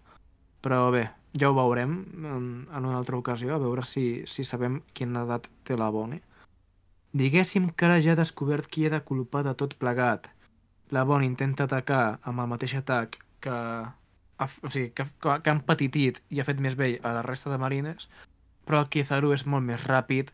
[0.64, 1.06] Però bé,
[1.38, 5.50] ja ho veurem en, en una altra ocasió, a veure si, si sabem quina edat
[5.64, 6.24] té la Bonnie.
[7.14, 10.30] Diguéssim que ara ja he descobert qui he de culpar de tot plegat.
[10.94, 13.54] La Bonnie intenta atacar amb el mateix atac que,
[14.40, 17.50] ha, o sigui, que, que, ha empetitit i ha fet més vell a la resta
[17.50, 18.10] de marines,
[18.66, 20.32] però el Kizaru és molt més ràpid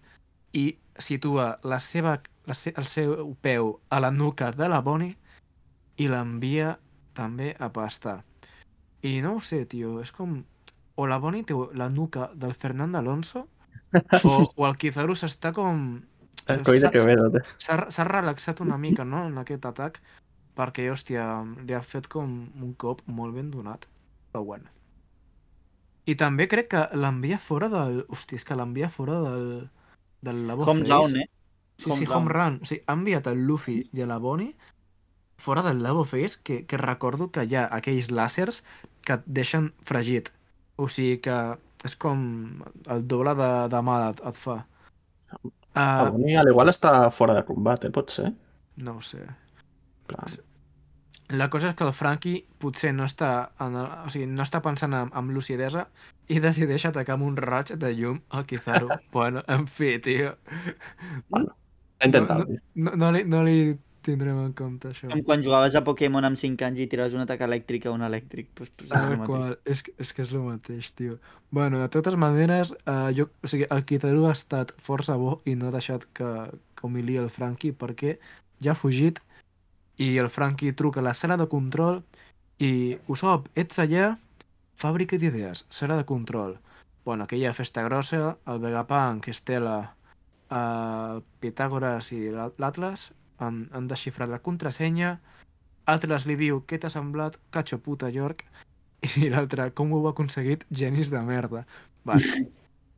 [0.56, 0.65] i
[0.98, 2.15] situa la seva,
[2.48, 5.18] la se, el seu peu a la nuca de la Bonnie
[6.00, 6.76] i l'envia
[7.15, 8.22] també a pastar.
[9.04, 10.41] I no ho sé, tio, és com...
[10.96, 13.48] O la Bonnie té la nuca del Fernando Alonso
[14.24, 15.82] o, o el Kizaru s'està com...
[17.60, 20.00] S'ha relaxat una mica, no?, en aquest atac,
[20.56, 21.26] perquè, hòstia,
[21.65, 23.88] li ha fet com un cop molt ben donat.
[24.32, 24.72] Però bueno.
[26.06, 28.04] I també crec que l'envia fora del...
[28.08, 29.48] Hòstia, és que l'envia fora del...
[30.26, 30.92] del Labo Home Face.
[30.92, 31.28] down, eh?
[31.78, 32.60] Sí, Home sí, home run.
[32.64, 34.56] O sigui, ha enviat el Luffy i a la Bonnie
[35.38, 38.62] fora del Labo Face, que, que recordo que hi ha aquells làsers
[39.06, 40.32] que et deixen fregit.
[40.80, 41.36] O sigui que
[41.86, 42.24] és com
[42.90, 44.62] el doble de, de mal et, et fa.
[45.44, 46.08] Uh, Uh,
[46.40, 47.90] a l'igual està fora de combat, eh?
[47.92, 48.30] Pot ser.
[48.80, 49.20] no ho sé.
[50.08, 50.30] Clar.
[51.30, 54.60] La cosa és que el Frankie potser no està, en el, o sigui, no està
[54.62, 55.88] pensant en, en lucidesa
[56.30, 58.90] i decideix atacar amb un raig de llum al Kizaru.
[59.16, 60.36] bueno, en fi, tio.
[61.30, 61.56] Bueno,
[62.00, 62.46] he intentat.
[62.76, 63.58] No, no, no, li, no li
[64.06, 65.10] tindrem en compte, això.
[65.10, 68.06] Com quan jugaves a Pokémon amb 5 anys i tiraves un atac elèctric a un
[68.06, 68.52] elèctric.
[68.54, 69.26] Pues, pues és mateix.
[69.26, 71.18] qual, és, que- és que és el mateix, tio.
[71.50, 75.56] Bueno, de totes maneres, eh, jo, o sigui, el Kitaru ha estat força bo i
[75.58, 76.30] no ha deixat que,
[76.78, 78.20] que humili el Frankie perquè
[78.62, 79.25] ja ha fugit
[79.97, 82.01] i el Frankie truca a la sala de control
[82.60, 84.15] i Usopp, ets allà?
[84.75, 86.58] Fàbrica d'idees, sala de control.
[87.05, 89.77] Bueno, aquella festa grossa, el Vegapunk, Estela,
[90.51, 95.15] el Pitàgores i l'Atlas han, han desxifrat la contrasenya
[95.86, 97.38] Atlas li diu, què t'ha semblat?
[97.53, 98.43] Cacho puta York.
[99.21, 100.65] I l'altre, com ho heu aconseguit?
[100.73, 101.65] Genis de merda.
[102.05, 102.45] Vale.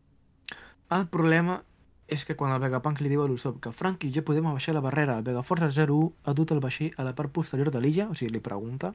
[0.95, 1.59] El problema
[2.07, 4.83] és que quan el Vegapunk li diu a l'Usopp que Frankie, ja podem baixar la
[4.83, 8.15] barrera, el Vegaforce 01 ha dut el vaixell a la part posterior de l'illa, o
[8.15, 8.93] sigui, li pregunta,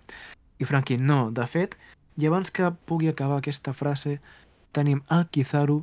[0.59, 1.77] i Frankie, no, de fet,
[2.16, 4.18] i abans que pugui acabar aquesta frase,
[4.72, 5.83] tenim el Kizaru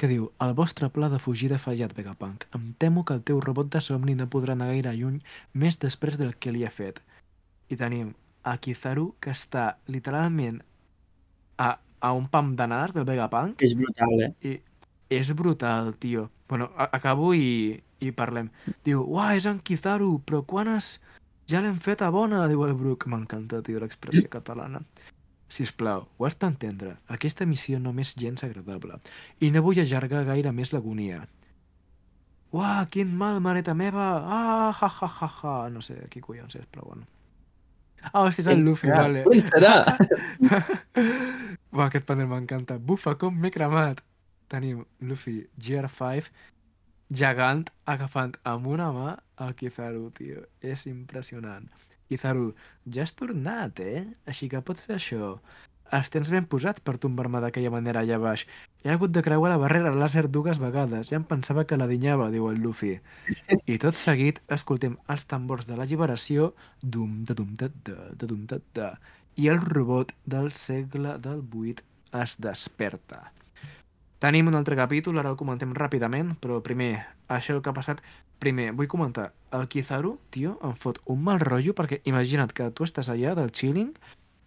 [0.00, 2.46] que diu El vostre pla de fugida ha fallat, Vegapunk.
[2.56, 5.18] Em temo que el teu robot de somni no podrà anar gaire lluny
[5.52, 7.02] més després del que li ha fet.
[7.68, 10.62] I tenim a Kizaru que està literalment
[11.60, 14.30] a, a un pam de nas del Vegapunk És brutal, eh?
[14.40, 14.54] i
[15.10, 16.30] és brutal, tio.
[16.48, 18.48] Bueno, acabo i, i parlem.
[18.86, 20.98] Diu, uah, és en Kizaru, però quan has...
[21.50, 23.08] Ja l'hem fet a bona, diu el Brook.
[23.10, 24.84] M'encanta, tio, l'expressió catalana.
[25.50, 26.94] Si us plau, ho has d'entendre.
[27.10, 29.00] Aquesta missió no m'és gens agradable
[29.42, 31.24] i no vull allargar gaire més l'agonia.
[32.54, 34.06] Uah, quin mal, mareta meva!
[34.26, 35.56] Ah, ja, ja, ja, ja!
[35.74, 37.06] No sé qui collons és, però bueno.
[38.00, 39.24] Ah, hòstia, és el Luffy, vale.
[39.26, 39.74] Ui, serà!
[41.74, 42.78] Uah, aquest panel m'encanta.
[42.78, 44.02] Bufa, com m'he cremat!
[44.50, 46.30] Tenim Luffy GR5
[47.10, 50.44] gegant agafant amb una mà el Kizaru, tio.
[50.62, 51.66] És impressionant.
[52.10, 52.52] Kizaru,
[52.90, 54.04] ja has tornat, eh?
[54.26, 55.36] Així que pots fer això.
[55.90, 58.44] Els tens ben posats per tombar-me d'aquella manera allà baix.
[58.84, 61.08] He hagut de creuar la barrera làser dues vegades.
[61.10, 62.92] Ja em pensava que la dinyava, diu el Luffy.
[63.66, 68.46] I tot seguit escoltem els tambors de l'alliberació dum da dum da da da dum
[68.46, 68.92] da da
[69.36, 71.82] i el robot del segle del 8
[72.22, 73.30] es desperta.
[74.20, 78.02] Tenim un altre capítol, ara el comentem ràpidament, però primer, això que ha passat...
[78.40, 82.86] Primer, vull comentar, el Kizaru, tio, em fot un mal rotllo perquè imagina't que tu
[82.86, 83.90] estàs allà del chilling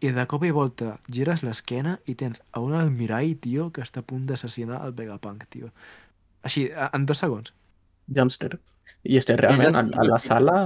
[0.02, 4.02] i de cop i volta gires l'esquena i tens a un almirall, tio, que està
[4.02, 5.70] a punt d'assassinar el Vegapunk, tio.
[6.42, 7.54] Així, en dos segons.
[8.18, 8.58] Jumpster.
[9.06, 10.58] I és que realment, a, a la sala,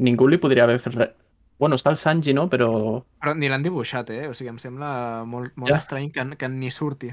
[0.00, 1.12] ningú li podria haver fet res.
[1.60, 2.48] Bueno, està el Sanji, no?
[2.52, 2.70] Però
[3.20, 4.26] Però ni l'han dibuixat, eh?
[4.28, 5.78] O sigui, em sembla molt, molt Ja.
[5.80, 7.12] estrany que, que ni surti.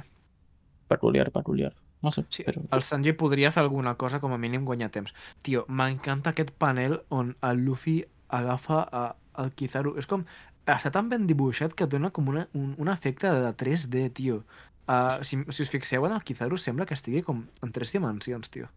[0.93, 1.73] Peculiar, peculiar.
[2.03, 2.61] No sé, Sí, però...
[2.75, 5.13] el Sanji podria fer alguna cosa com a mínim guanyar temps.
[5.41, 9.05] Tio, m'encanta aquest panel on el Luffy agafa a,
[9.43, 9.95] el Kizaru.
[10.01, 10.25] És com...
[10.63, 14.37] Està tan ben dibuixat que dona com una, un, un efecte de 3D, tio.
[14.87, 18.47] Uh, si, si us fixeu en el Kizaru, sembla que estigui com en tres dimensions,
[18.51, 18.69] tio.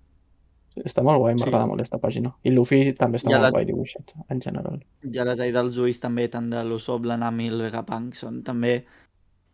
[0.82, 1.44] Està molt guai, Sí.
[1.44, 2.32] m'agrada molt aquesta pàgina.
[2.44, 4.82] I Luffy també està Ja molt la- guai dibuixat, en general.
[5.14, 8.74] Ja la tall dels ulls també, tant de l'Usopp, l'Anami i el Vegapunk, són també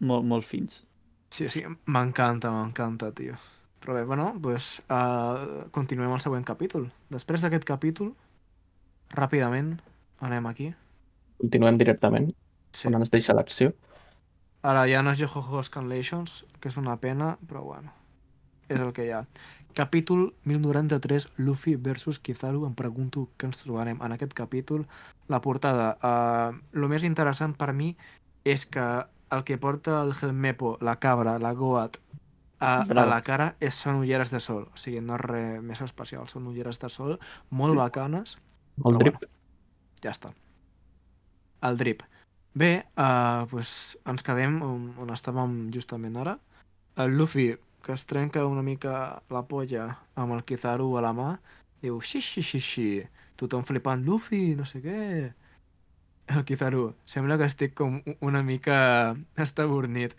[0.00, 0.80] molt, molt fins.
[1.32, 3.38] Sí, sí, m'encanta, m'encanta, tio.
[3.80, 6.90] Però bé, bueno, doncs uh, continuem el següent capítol.
[7.10, 8.12] Després d'aquest capítol,
[9.16, 9.78] ràpidament,
[10.20, 10.68] anem aquí.
[11.40, 12.30] Continuem directament,
[12.72, 12.86] Sí.
[12.88, 13.72] on ens deixa l'acció.
[14.62, 17.90] Ara ja no és Yohoho Scanlations, que és una pena, però bueno,
[18.68, 19.24] és el que hi ha.
[19.74, 22.66] Capítol 1093, Luffy versus Kizaru.
[22.66, 24.86] Em pregunto què ens trobarem en aquest capítol.
[25.28, 25.96] La portada.
[26.04, 27.96] Uh, el més interessant per mi
[28.44, 28.84] és que
[29.32, 31.98] el que porta el Helmepo, la cabra, la Goat,
[32.62, 34.68] a, a la cara és, són ulleres de sol.
[34.70, 36.28] O sigui, no és res més especial.
[36.30, 37.16] Són ulleres de sol
[37.50, 38.36] molt bacanes.
[38.86, 39.18] El drip.
[40.04, 40.30] Ja està.
[41.66, 42.04] El drip.
[42.54, 46.36] Bé, uh, pues ens quedem on, on estàvem justament ara.
[47.02, 47.48] El Luffy,
[47.82, 51.30] que es trenca una mica la polla amb el Kizaru a la mà,
[51.82, 52.88] diu, xi, xi, xi, xi,
[53.40, 55.00] tothom flipant, Luffy, no sé què.
[56.28, 60.14] El Kizaru, sembla que estic com una mica estabornit.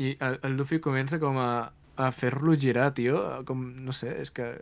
[0.00, 4.30] I el, el Luffy comença com a, a fer-lo girar, tio, com, no sé, és
[4.32, 4.52] que...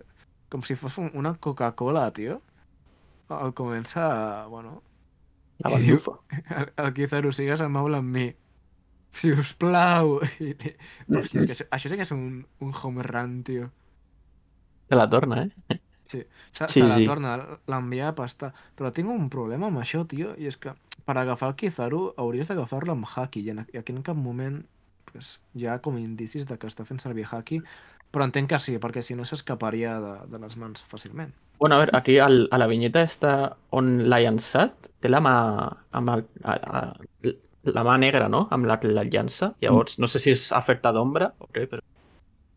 [0.48, 2.38] Com si fos un- una Coca-Cola, tio.
[3.28, 4.82] El comença, bueno,
[5.60, 6.00] La I diu-
[6.56, 8.28] el, el Kizaru, sigues amable amb mi.
[9.12, 10.18] Si us plau.
[10.40, 10.72] I, i,
[11.12, 13.68] hòstia, és que això, això sí que és un, un home run, tio.
[14.88, 15.78] Se la torna, eh?
[16.08, 17.04] Sí, se, Sí, se la sí.
[17.04, 17.34] torna,
[17.68, 18.52] l'envia a pastar.
[18.78, 20.72] Però tinc un problema amb això, tio, i és que
[21.04, 24.62] per agafar el Kizaru hauries d'agafar-lo amb Haki, i, en, i aquí en cap moment
[25.08, 27.60] pues, hi ha com indicis de que està fent servir Haki,
[28.08, 31.34] Però entenc que sí, perquè si no s'escaparia de, de les mans fàcilment.
[31.60, 33.32] Bueno, a veure, aquí al, a la vinyeta està
[33.76, 35.34] on l'ha llançat, té la mà
[35.98, 37.32] amb el, a, a,
[37.74, 38.46] la mà negra, no?
[38.54, 39.50] Amb la que la llança.
[39.60, 41.84] Llavors, no sé si és efecte d'ombra o què, però,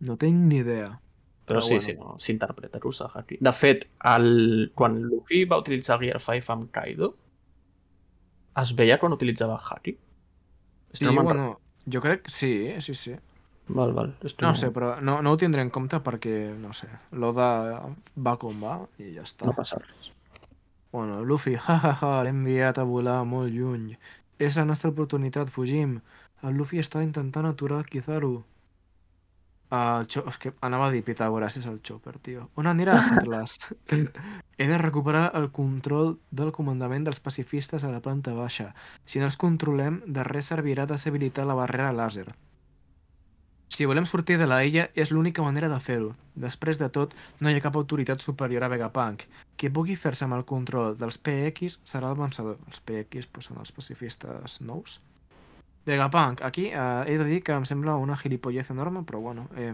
[0.01, 0.87] No tinc ni idea.
[1.51, 1.87] Però, Però sí, bueno.
[1.87, 3.39] sí, no, s'interpreta Urusahaki.
[3.43, 7.11] De fet, el, quan Luffy va utilitzar Gear 5 amb Kaido,
[8.61, 9.97] es veia quan utilitzava Haki?
[10.93, 13.11] Sí, no bueno, jo crec que sí, sí, sí.
[13.11, 13.27] recordo.
[13.67, 14.17] Val, val.
[14.19, 17.47] Que No sé, però no, no ho tindré en compte perquè, no sé, l'Oda
[18.17, 19.45] va com va i ja està.
[19.47, 20.11] No passa res.
[20.91, 23.93] Bueno, Luffy, ha, ha, ha, l'he enviat a volar molt lluny.
[24.41, 25.99] És la nostra oportunitat, fugim.
[26.43, 28.33] El Luffy està intentant aturar el Kizaru.
[29.71, 30.25] El Cho...
[30.27, 32.49] És que anava a dir Pitàgores, és el Chopper, tio.
[32.59, 33.57] On aniràs, Atlas?
[34.59, 38.73] He de recuperar el control del comandament dels pacifistes a la planta baixa.
[39.05, 42.27] Si no els controlem, de res servirà deshabilitar la barrera làser.
[43.71, 46.09] Si volem sortir de la illa, és l'única manera de fer-ho.
[46.35, 49.23] Després de tot, no hi ha cap autoritat superior a Vegapunk.
[49.55, 52.59] Qui pugui fer-se amb el control dels PX serà el vencedor.
[52.67, 54.99] Els PX pues, són els pacifistes nous.
[55.85, 59.73] Vegapunk, aquí eh, he de dir que em sembla una gilipollez enorme, però bueno, eh,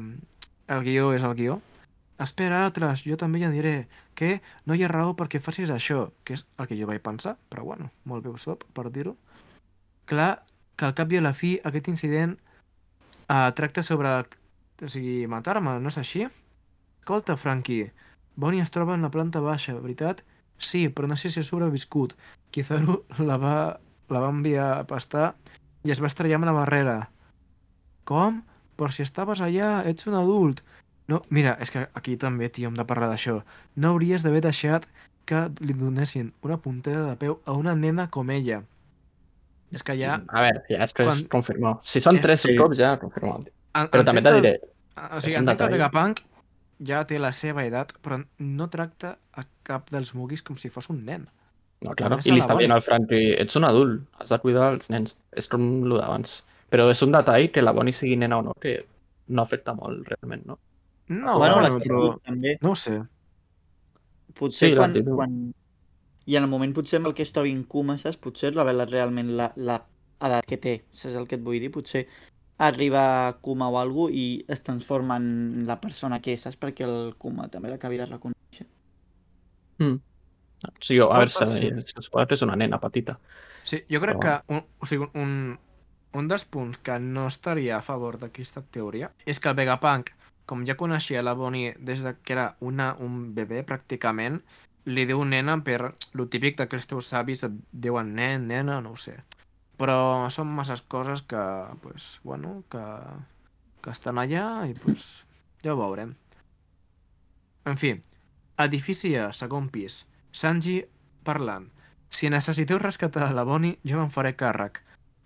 [0.68, 1.60] el guió és el guió.
[2.24, 3.76] Espera, Atlas, jo també hi aniré.
[4.18, 7.36] Que no hi ha raó perquè facis això, que és el que jo vaig pensar,
[7.52, 9.18] però bueno, molt bé sop, per dir-ho.
[10.08, 10.44] Clar
[10.78, 12.38] que al cap i a la fi aquest incident
[13.28, 14.24] eh, tracta sobre...
[14.78, 16.28] O sigui, matar-me, no és així?
[17.02, 17.92] Escolta, Frankie,
[18.38, 20.22] Bonnie es troba en la planta baixa, veritat?
[20.62, 22.14] Sí, però no sé si ha sobreviscut.
[22.54, 23.56] Kizaru la va,
[24.14, 25.32] la va enviar a pastar
[25.88, 26.98] i es va estrellar amb la barrera.
[28.08, 28.42] Com?
[28.78, 30.62] Però si estaves allà, ets un adult.
[31.08, 33.40] No, mira, és que aquí també, tio, hem de parlar d'això.
[33.80, 34.86] No hauries d'haver deixat
[35.28, 38.62] que li donessin una puntada de peu a una nena com ella.
[39.72, 40.22] És que ja...
[40.28, 41.82] A veure, ja és que és Quan- confirmat.
[41.84, 43.50] Si són És tres que- cops, ja confirmat.
[43.76, 44.54] En- Però també que- diré,
[44.98, 45.68] O sigui, És entenc que.
[45.76, 46.22] Vegapunk
[46.88, 50.90] ja té la seva edat, però no tracta a cap dels Mugis com si fos
[50.90, 51.28] un nen.
[51.86, 54.90] No, claro, i li està dient al Frankie, ets un adult, has de cuidar els
[54.94, 55.18] nens.
[55.38, 56.40] És com el d'abans.
[56.74, 58.80] Però és un detall que la Bonnie sigui nena o no, que
[59.28, 60.58] no afecta molt realment, no?
[61.08, 62.02] No, bueno, bueno, la però...
[62.26, 62.58] també.
[62.62, 62.98] No ho sé.
[64.38, 65.38] Potser Sí, quan, quan...
[66.28, 68.18] I en el moment potser amb el que es trobi en Kuma, saps?
[68.20, 69.78] Potser revela realment la, la
[70.28, 71.72] edat que té, saps el que et vull dir?
[71.72, 72.04] Potser
[72.68, 76.60] arriba Kuma o algú i es transforma en la persona que és, saps?
[76.60, 78.68] Perquè el Kuma també l'acabi de reconèixer.
[79.80, 80.02] Mm.
[80.82, 83.18] Sí, o, a Pot veure, suposa que és una nena petita.
[83.68, 85.58] Sí, jo crec Però que un, o sigui, un,
[86.18, 90.14] un dels punts que no estaria a favor d'aquesta teoria és que el Vegapunk,
[90.48, 94.40] com ja coneixia la Bonnie des de que era una, un bebè pràcticament,
[94.88, 98.80] li diu nena per lo típic de que els teus avis et diuen nen, nena,
[98.82, 99.18] no ho sé.
[99.78, 101.42] Però són masses coses que,
[101.84, 102.84] pues, bueno, que,
[103.84, 105.10] que estan allà i pues,
[105.62, 106.16] ja ho veurem.
[107.68, 107.98] En fi,
[108.64, 110.06] edifici A, segon pis.
[110.38, 110.82] Sanji
[111.26, 111.66] parlant.
[112.14, 114.84] Si necessiteu rescatar la Bonnie, jo me'n faré càrrec.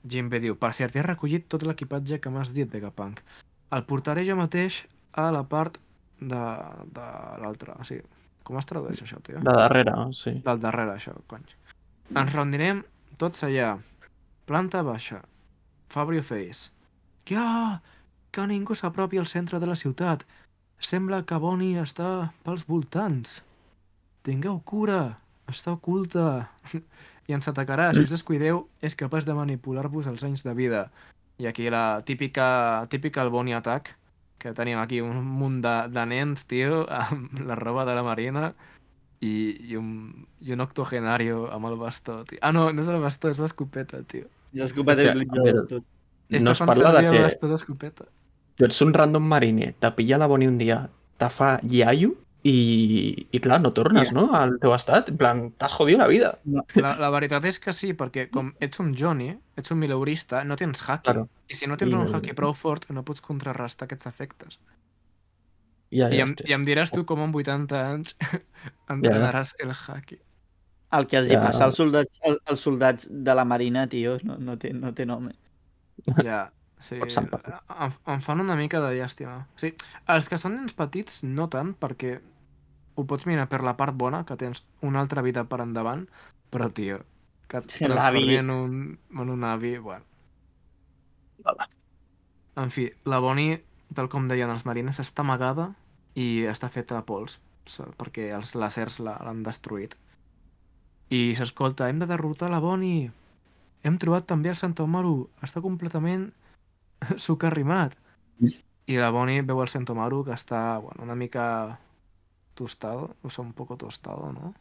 [0.08, 3.22] Jinbe diu, per cert, he recollit tot l'equipatge que m'has dit, Vegapunk.
[3.76, 4.82] El portaré jo mateix
[5.14, 5.78] a la part
[6.20, 6.42] de,
[6.96, 7.10] de
[7.44, 7.76] l'altra.
[7.80, 8.06] O sigui,
[8.48, 9.44] com es tradueix això, tio?
[9.44, 10.38] De darrere, sí.
[10.46, 11.46] Del darrere, això, cony.
[12.16, 12.82] Ens reunirem
[13.22, 13.76] tots allà.
[14.50, 15.22] Planta baixa.
[15.92, 16.72] Fabrio Face.
[17.30, 17.82] Ja!
[18.32, 20.24] Que ningú s'apropi al centre de la ciutat.
[20.82, 23.42] Sembla que Bonnie està pels voltants.
[24.26, 25.18] Tingueu cura.
[25.52, 26.50] Està oculta.
[27.30, 27.92] I ens atacarà.
[27.96, 30.86] Si us descuideu, és capaç de manipular-vos els anys de vida.
[31.42, 33.96] I aquí la típica, típica el Bonnie Attack,
[34.42, 38.52] que tenim aquí un munt de, de nens, tio, amb la roba de la Marina
[39.22, 39.32] i,
[39.70, 42.42] i, un, i un octogenario amb el bastó, tio.
[42.42, 44.30] Ah, no, no és el bastó, és l'escopeta, tio.
[44.52, 45.92] I copetes És que, tots.
[46.42, 48.06] No es parla de que bastó d'escopeta.
[48.56, 50.84] tu ets un random mariner, te pilla la Bonnie un dia,
[51.18, 54.22] te fa iaio i, i clar, no tornes, Mira.
[54.22, 55.10] no?, al teu estat.
[55.14, 56.32] En plan, t'has jodit la vida.
[56.76, 60.56] La, la veritat és que sí, perquè com ets un Johnny, ets un mileurista, no
[60.58, 61.04] tens haki.
[61.12, 61.28] Claro.
[61.48, 64.60] I si no tens I- un haki prou fort, no pots contrarrestar aquests efectes.
[65.92, 66.50] Ja, I ja, em, hòsties.
[66.50, 68.16] I em diràs tu com amb 80 anys
[68.94, 70.18] entrenaràs el haki.
[70.98, 71.42] El que els hi Ja.
[71.46, 75.30] passa als soldats, als, soldats de la Marina, tio, no, no, té, no té nom.
[75.30, 75.38] eh.
[76.24, 76.96] Ja, sí.
[76.98, 79.46] Em, em fan una mica de llàstima.
[79.56, 79.74] Sí,
[80.08, 82.20] els que són nens petits no tant, perquè
[82.96, 86.08] ho pots mirar per la part bona, que tens una altra vida per endavant,
[86.52, 87.02] però, tio,
[87.48, 90.06] que et transformi en un, en un avi, bueno.
[91.44, 91.68] Vale.
[92.62, 93.62] En fi, la Bonnie,
[93.96, 95.72] tal com deien els marines, està amagada
[96.20, 97.40] i està feta a pols,
[97.98, 99.96] perquè els làsers la- l'han destruït.
[101.12, 103.12] I s'escolta, hem de derrotar la Bonnie.
[103.84, 105.30] Hem trobat també el Santa Omaru.
[105.44, 106.30] Està completament
[107.18, 107.96] socarrimat.
[108.88, 111.80] I la Bonnie veu el Sentomaru que està bueno, una mica
[112.58, 114.54] tostado, o sigui, un poco tostado, no?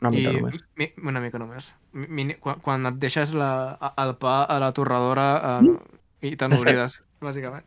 [0.00, 0.62] Una mica I, només.
[0.78, 1.72] Mi, una mica només.
[1.92, 3.50] Mi, quan, quan et deixes la,
[3.98, 5.26] el pa a la torradora
[5.58, 5.74] eh,
[6.30, 7.66] i te n'oblides, bàsicament.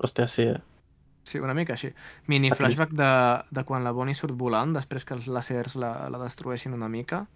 [0.00, 0.60] Hòstia, sí, eh?
[1.28, 1.92] Sí, una mica així.
[2.32, 3.10] Mini flashback de,
[3.52, 7.26] de quan la Bonnie surt volant, després que els làsers la, la destrueixin una mica.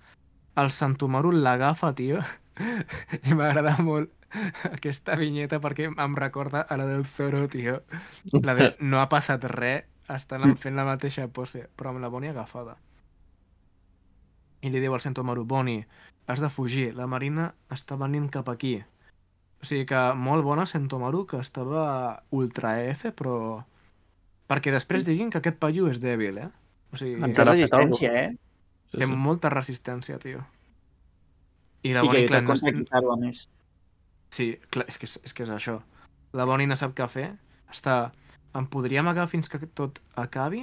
[0.58, 2.22] El Santomaru l'agafa, tio,
[3.28, 4.10] i m'agrada molt
[4.76, 7.82] aquesta vinyeta perquè em recorda a la del Zoro, tio.
[8.40, 12.32] La de no ha passat res, estan fent la mateixa pose, però amb la Bonnie
[12.32, 12.76] agafada.
[14.64, 15.84] I li diu al Sentomaru, Bonnie,
[16.26, 18.78] has de fugir, la Marina està venint cap aquí.
[19.60, 21.84] O sigui que molt bona Sentomaru, que estava
[22.36, 23.64] ultra F, però...
[24.48, 26.50] Perquè després diguin que aquest paio és dèbil, eh?
[26.92, 28.26] O sigui, Té resistència, eh?
[28.92, 29.16] Sí, té sí.
[29.26, 30.44] molta resistència, tio.
[31.84, 33.16] I la I que Bonnie, clar, no...
[33.20, 33.46] més.
[34.32, 35.78] Sí, clar, és que, és, és que és això.
[36.36, 37.30] La Bonnie no sap què fer.
[37.72, 38.12] Està...
[38.54, 40.62] Em podria amagar fins que tot acabi?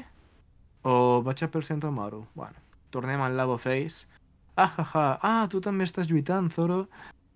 [0.87, 2.23] O vaig a pel Sentomaru?
[2.35, 2.57] Bueno,
[2.89, 4.07] tornem al Labo Face.
[4.55, 6.85] Ah, ah, ah, ah, tu també estàs lluitant, Zoro.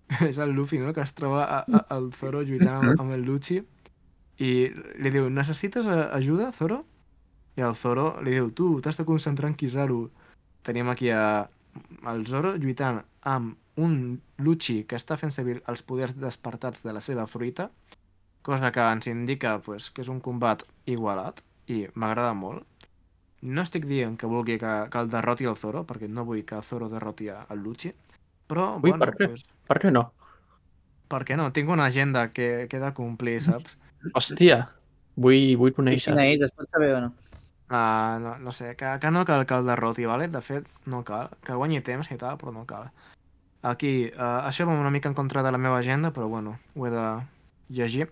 [0.28, 3.24] és el Luffy, no?, que es troba a, a, el Zoro lluitant amb, amb el
[3.26, 3.58] Lucci.
[4.38, 4.52] I
[5.02, 6.82] li diu, necessites eh, ajuda, Zoro?
[7.56, 10.02] I el Zoro li diu, tu, t'has de concentrar en Kizaru.
[10.66, 11.46] Tenim aquí a,
[12.12, 17.02] el Zoro lluitant amb un Lucci que està fent servir els poders despertats de la
[17.04, 17.70] seva fruita,
[18.46, 22.62] cosa que ens indica pues, que és un combat igualat i m'agrada molt.
[23.42, 26.56] No estic dient que vulgui que, que el derroti el Zoro, perquè no vull que
[26.56, 27.92] el Zoro derroti a- el Lucci,
[28.48, 29.28] però, Ui, bueno, per què?
[29.32, 30.12] pues, Per què no?
[31.08, 31.50] per què no?
[31.54, 33.76] Tinc una agenda que, que he de complir, saps?
[34.14, 34.56] Hòstia,
[35.16, 36.12] vull, vull conèixer.
[36.14, 36.40] Quina és?
[36.42, 37.12] Es pot saber o no?
[37.66, 40.28] Uh, no, no sé, que, que no cal que el derroti, vale?
[40.30, 41.30] De fet, no cal.
[41.42, 42.88] Que guanyi temps i tal, però no cal.
[43.66, 46.86] Aquí, uh, això va una mica en contra de la meva agenda, però bueno, ho
[46.86, 47.06] he de
[47.68, 48.08] llegir.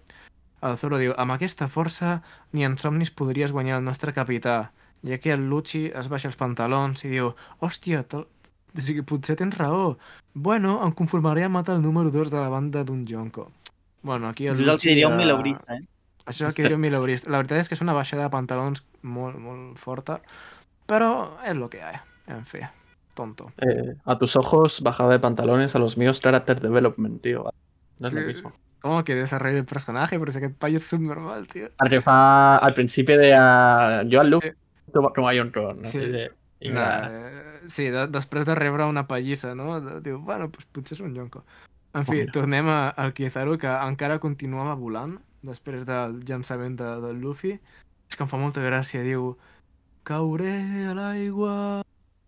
[0.65, 2.19] El Zoro diu, amb aquesta força
[2.57, 4.71] ni en somnis podries guanyar el nostre capità.
[5.05, 8.23] I aquí el Lucci es baixa els pantalons i diu, hòstia, to...
[8.25, 9.99] o sigui, potser tens raó.
[10.33, 13.51] Bueno, em conformaré a matar el número 2 de la banda d'un Jonko.
[14.03, 14.89] Bueno, aquí el Això és el Lucci...
[14.89, 15.85] que diria un eh, mileurista, eh?
[16.25, 17.31] això és el que diria un mileurista.
[17.31, 20.21] La veritat és que és una baixada de pantalons molt, molt forta,
[20.89, 21.13] però
[21.45, 22.01] és lo que hay.
[22.33, 22.65] En fi,
[23.13, 23.53] tonto.
[23.61, 27.51] Eh, a tus ojos, bajada de pantalones, a los míos, character development, tío.
[27.99, 28.53] No es lo mismo.
[28.85, 30.19] ¿Cómo que desarrollo el personaje?
[30.19, 31.71] Pero si aquest paio és subnormal, tio.
[31.81, 34.93] Perquè fa al principi de uh, jo al Luke Sí.
[34.93, 36.03] com a Yonko, no Sí.
[36.03, 36.27] sé.
[36.61, 39.81] I Nah, mira, eh, sí, de, després de rebre una pallissa, no?
[40.05, 41.47] Diu, bueno, pues potser és un jonco.
[41.95, 42.31] En fi, Home.
[42.31, 47.57] tornem a, al Kizaru, que encara continuava volant després del llançament de, del Luffy.
[48.11, 49.39] És que em fa molta gràcia, diu,
[50.05, 51.83] cauré a l'aigua...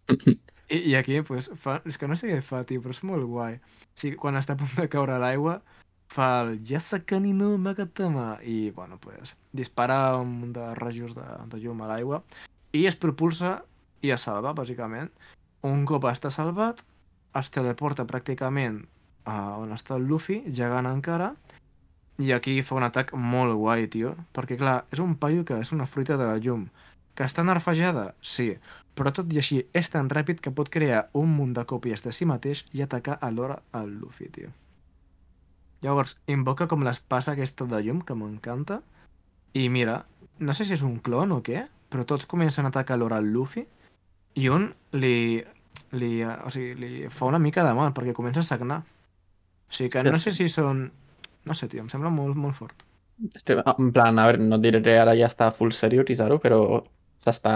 [0.72, 3.28] I, I aquí, pues, fa, és que no sé què fa, tio, però és molt
[3.28, 3.60] guai.
[3.60, 5.60] O sigui, quan està a punt de caure a l'aigua,
[6.12, 11.60] fa el Yasakani no Magatama i, bueno, pues, dispara un munt de rajos de, de
[11.60, 12.22] llum a l'aigua
[12.72, 13.62] i es propulsa
[14.04, 15.10] i es salva, bàsicament.
[15.66, 16.82] Un cop està salvat,
[17.36, 18.82] es teleporta pràcticament
[19.26, 21.32] a on està el Luffy, gegant encara,
[22.22, 25.72] i aquí fa un atac molt guai, tio, perquè, clar, és un paio que és
[25.76, 26.68] una fruita de la llum.
[27.16, 28.10] Que està nerfejada?
[28.20, 28.54] Sí,
[28.96, 32.12] però tot i així és tan ràpid que pot crear un munt de còpies de
[32.16, 34.52] si mateix i atacar alhora al Luffy, tio.
[35.86, 38.80] Llavors, invoca com l'espasa aquesta de llum, que m'encanta,
[39.54, 40.00] i mira,
[40.42, 41.62] no sé si és un clon o què,
[41.92, 43.62] però tots comencen a atacar alhora al Luffy,
[44.36, 44.66] i un
[44.98, 45.14] li,
[45.96, 48.82] li, eh, o sigui, li fa una mica de mal, perquè comença a sagnar.
[49.70, 50.88] O sigui que no sé si són...
[51.46, 52.82] No sé, tio, em sembla molt, molt fort.
[53.46, 56.58] que, en plan, a veure, no diré que ara ja està full serio Kizaru, però
[57.22, 57.54] s'està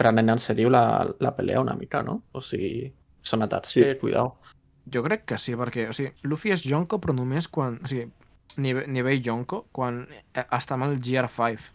[0.00, 0.84] prenent en sèrio la,
[1.20, 2.22] la pelea una mica, no?
[2.32, 2.86] O sigui,
[3.22, 3.82] són atacs Sí.
[3.82, 4.36] que, cuidao.
[4.92, 7.78] Jo crec que sí, perquè, o sigui, Luffy és Yonko, però només quan...
[7.84, 8.06] O sigui,
[8.56, 11.68] nivell, nivell Yonko, quan eh, està amb el GR5.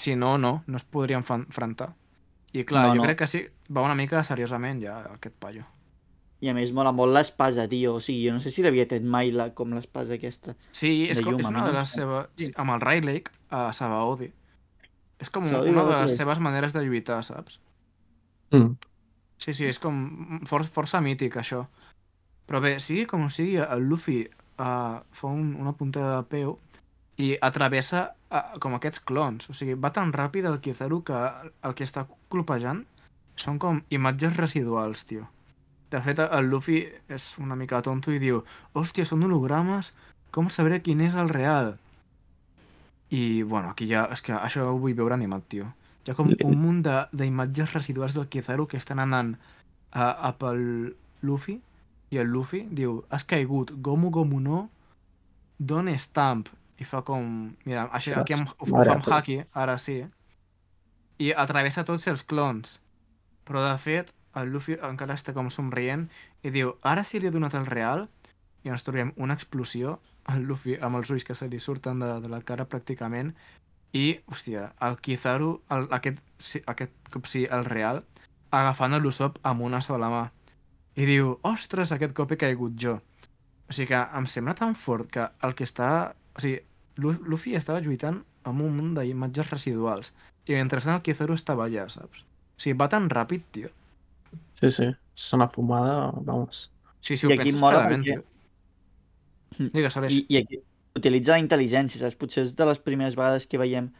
[0.00, 1.92] Si no, no, no es podria enfa- enfrontar.
[2.52, 3.06] I clar, No, jo no.
[3.08, 3.40] crec que sí,
[3.74, 5.64] va una mica seriosament ja, aquest paio.
[6.44, 7.94] I a més mola molt l'espasa, tio.
[7.96, 10.52] O sigui, jo no sé si l'havia tret mai la, com l'espasa aquesta.
[10.70, 12.28] Sí, és, com, és una de les seves...
[12.36, 14.28] Sí, amb el Ray Lake, a Sabaody.
[15.24, 17.58] És com Sabaody una de les seves maneres de lluitar, saps?
[18.52, 18.76] Mm.
[19.40, 21.64] Sí, sí, és com for, força mític, això.
[22.46, 26.56] Però bé, sigui com sigui, el Luffy uh, fa un, una puntada de peu
[27.18, 29.48] i atravessa uh, com aquests clons.
[29.50, 31.22] O sigui, va tan ràpid el Kizaru que
[31.66, 32.84] el que està colpejant
[33.36, 35.26] són com imatges residuals, tio.
[35.90, 36.80] De fet, el Luffy
[37.12, 38.40] és una mica tonto i diu
[38.74, 39.92] hòstia, són hologrames?
[40.34, 41.76] Com sabré quin és el real?
[43.10, 44.06] I, bueno, aquí ja...
[44.10, 45.68] És que això ho vull veure animat, tio.
[46.06, 49.36] Hi ha com un munt de- d'imatges residuals del Kizaru que estan anant
[49.92, 51.60] a, a pel Luffy
[52.10, 54.66] i el Luffy diu, has caigut, gomu gomu no,
[55.58, 56.48] don stamp.
[56.78, 57.54] i fa com...
[57.64, 58.18] Mira, Saps?
[58.20, 59.06] aquí em, ho, fa amb.
[59.08, 60.02] Haki, ara sí.
[61.18, 62.76] I atravessa tots els clons.
[63.48, 66.04] Però, de fet, el Luffy encara està com somrient
[66.44, 68.04] i diu, ara sí li he donat el real
[68.66, 69.98] i ens trobem una explosió,
[70.28, 73.32] el Luffy amb els ulls que se li surten de, de la cara pràcticament
[73.96, 78.02] i, hòstia, el Kizaru, el, aquest, sí, aquest cop sí, el real,
[78.52, 80.24] agafant l'Usopp amb una sola mà.
[80.96, 82.96] I diu, ostres, aquest cop he caigut jo.
[83.68, 86.14] O sigui que em sembla tan fort que el que està...
[86.36, 86.60] O sigui,
[87.02, 90.12] Lu- Luffy estava lluitant amb un munt d'imatges residuals
[90.46, 92.22] i mentrestant el Kizaru estava allà, saps?
[92.56, 93.68] O sigui, va tan ràpid, tio.
[94.56, 94.86] Sí, sí.
[95.16, 96.70] És una fumada, vamos.
[97.04, 99.68] Sí, si I ho aquí penses mola clarament, perquè- tio.
[99.74, 100.12] Digues, Aleix.
[100.16, 100.60] I, I aquí
[100.96, 102.16] utilitza la intel·ligència, saps?
[102.16, 103.90] Potser és de les primeres vegades que veiem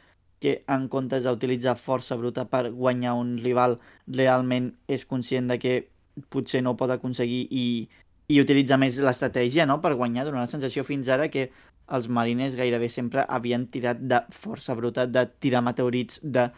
[0.41, 3.79] que en comptes d'utilitzar força bruta per guanyar un rival,
[4.09, 5.75] realment és conscient de que
[6.33, 7.89] potser no pot aconseguir i,
[8.29, 10.25] i utilitza més l'estratègia, no?, per guanyar.
[10.27, 11.51] Dona la sensació fins ara que
[11.95, 16.49] els mariners gairebé sempre havien tirat de força bruta, de tirar meteorits, de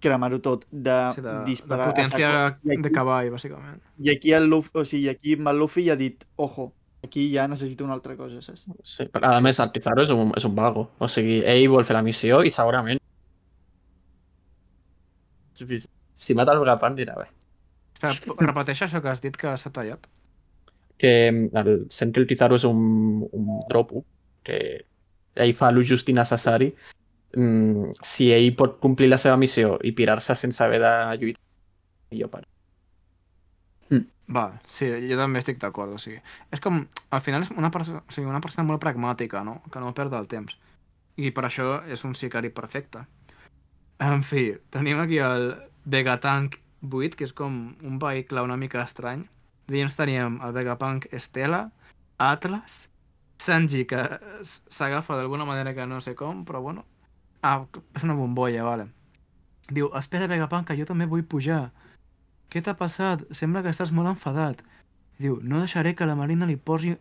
[0.00, 1.88] cremar-ho tot, de, Sí, de, de disparar...
[1.88, 3.80] a potència aquí- de cavall, bàsicament.
[3.98, 6.72] I aquí el Luffy, o sigui, aquí el Luffy ja ha dit, ojo,
[7.04, 8.64] aquí ja necessito una altra cosa, saps?
[8.86, 10.86] Sí, però a més, el Kizaru és un, és un vago.
[11.02, 13.02] O sigui, ell vol fer la missió i segurament...
[15.58, 15.84] Si-
[16.18, 17.28] Si mata el Vegapunk dirà, bé,
[18.02, 20.06] repeteix això que has dit que s'ha tallat.
[20.98, 24.04] que el, que el Kizaru és un, un dropo,
[24.42, 24.58] que
[25.38, 26.72] ell fa el just i necessari,
[27.36, 31.44] mm, si ell pot complir la seva missió i pirar-se sense haver de lluitar,
[32.10, 32.44] millor per
[34.28, 36.18] Va, sí, jo també estic d'acord, o sigui,
[36.52, 36.82] és com,
[37.16, 39.62] al final és una persona, o sigui, una persona molt pragmàtica, no?
[39.72, 40.58] Que no perd el temps.
[41.16, 43.06] I per això és un sicari perfecte.
[44.04, 45.54] En fi, tenim aquí el
[45.88, 49.24] Vegatank 8, que és com un vehicle una mica estrany.
[49.68, 51.70] Dins teníem el Vegapunk Estela,
[52.18, 52.88] Atlas,
[53.38, 54.00] Sanji, que
[54.42, 56.84] s'agafa d'alguna manera que no sé com, però bueno.
[57.42, 57.64] Ah,
[57.94, 58.88] és una bombolla, vale.
[59.70, 61.68] Diu, espera Vegapunk, que jo també vull pujar.
[62.48, 63.26] Què t'ha passat?
[63.30, 64.62] Sembla que estàs molt enfadat.
[65.20, 66.94] Diu, no deixaré que la Marina li posi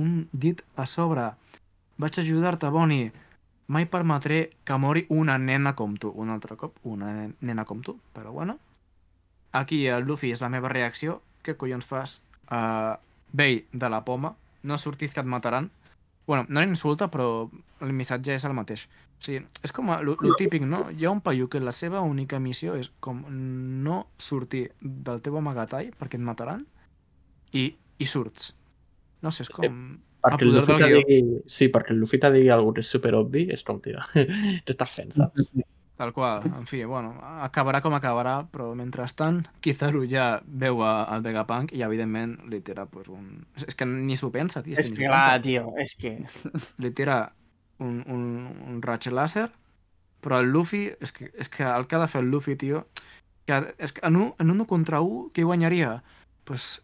[0.00, 1.28] un dit a sobre.
[1.98, 3.12] Vaig ajudar-te, Bonnie.
[3.68, 6.08] Mai permetré que mori una nena com tu.
[6.14, 8.58] Un altre cop, una nen- nena com tu, però bueno.
[9.56, 11.20] Aquí el Luffy és la meva reacció.
[11.46, 12.20] Què collons fas?
[12.50, 12.94] Uh,
[13.36, 14.34] vell de la poma.
[14.66, 15.70] No sortis que et mataran.
[16.26, 17.46] Bueno, no l'insulta, però
[17.84, 18.86] el missatge és el mateix.
[19.16, 20.82] O sigui, és com el típic, no?
[20.92, 23.22] Hi ha un paio que la seva única missió és com
[23.86, 26.66] no sortir del teu amagatall perquè et mataran
[27.56, 28.52] i, i surts.
[29.24, 29.78] No sé, és com...
[30.26, 31.18] Perquè el Luffy digui...
[31.46, 34.02] Sí, perquè el Luffy te digui alguna cosa super obvi, és com, tio,
[34.66, 35.54] t'estàs fent, saps?
[35.96, 41.22] Tal qual, en fi, bueno, acabarà com acabarà, però mentrestant Kizaru ja veu a- al
[41.24, 43.46] Vegapunk i evidentment li tira pues, un...
[43.56, 44.76] És que ni s'ho pensa, tio.
[44.76, 46.18] És que, clar, tio, és que...
[46.84, 47.32] Li tira
[47.80, 48.26] un, un,
[48.68, 49.48] un raig làser,
[50.20, 52.84] però el Luffy, és que, és que el que ha de fer el Luffy, tio,
[53.48, 56.02] que és que en un, en un contra un, qui guanyaria?
[56.44, 56.82] pues,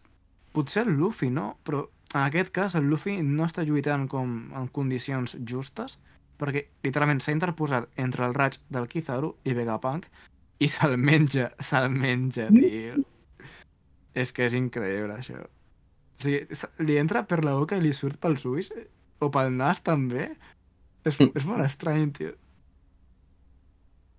[0.53, 1.57] potser el Luffy, no?
[1.63, 1.85] Però
[2.15, 5.99] en aquest cas el Luffy no està lluitant com en condicions justes,
[6.39, 10.07] perquè literalment s'ha interposat entre el raig del Kizaru i Vegapunk
[10.63, 13.03] i se'l menja, se'l menja, tio.
[14.13, 15.41] és que és increïble, això.
[15.43, 16.43] O sigui,
[16.85, 18.69] li entra per la boca i li surt pels ulls,
[19.19, 20.29] o pel nas també.
[21.03, 22.35] És, és molt estrany, tio.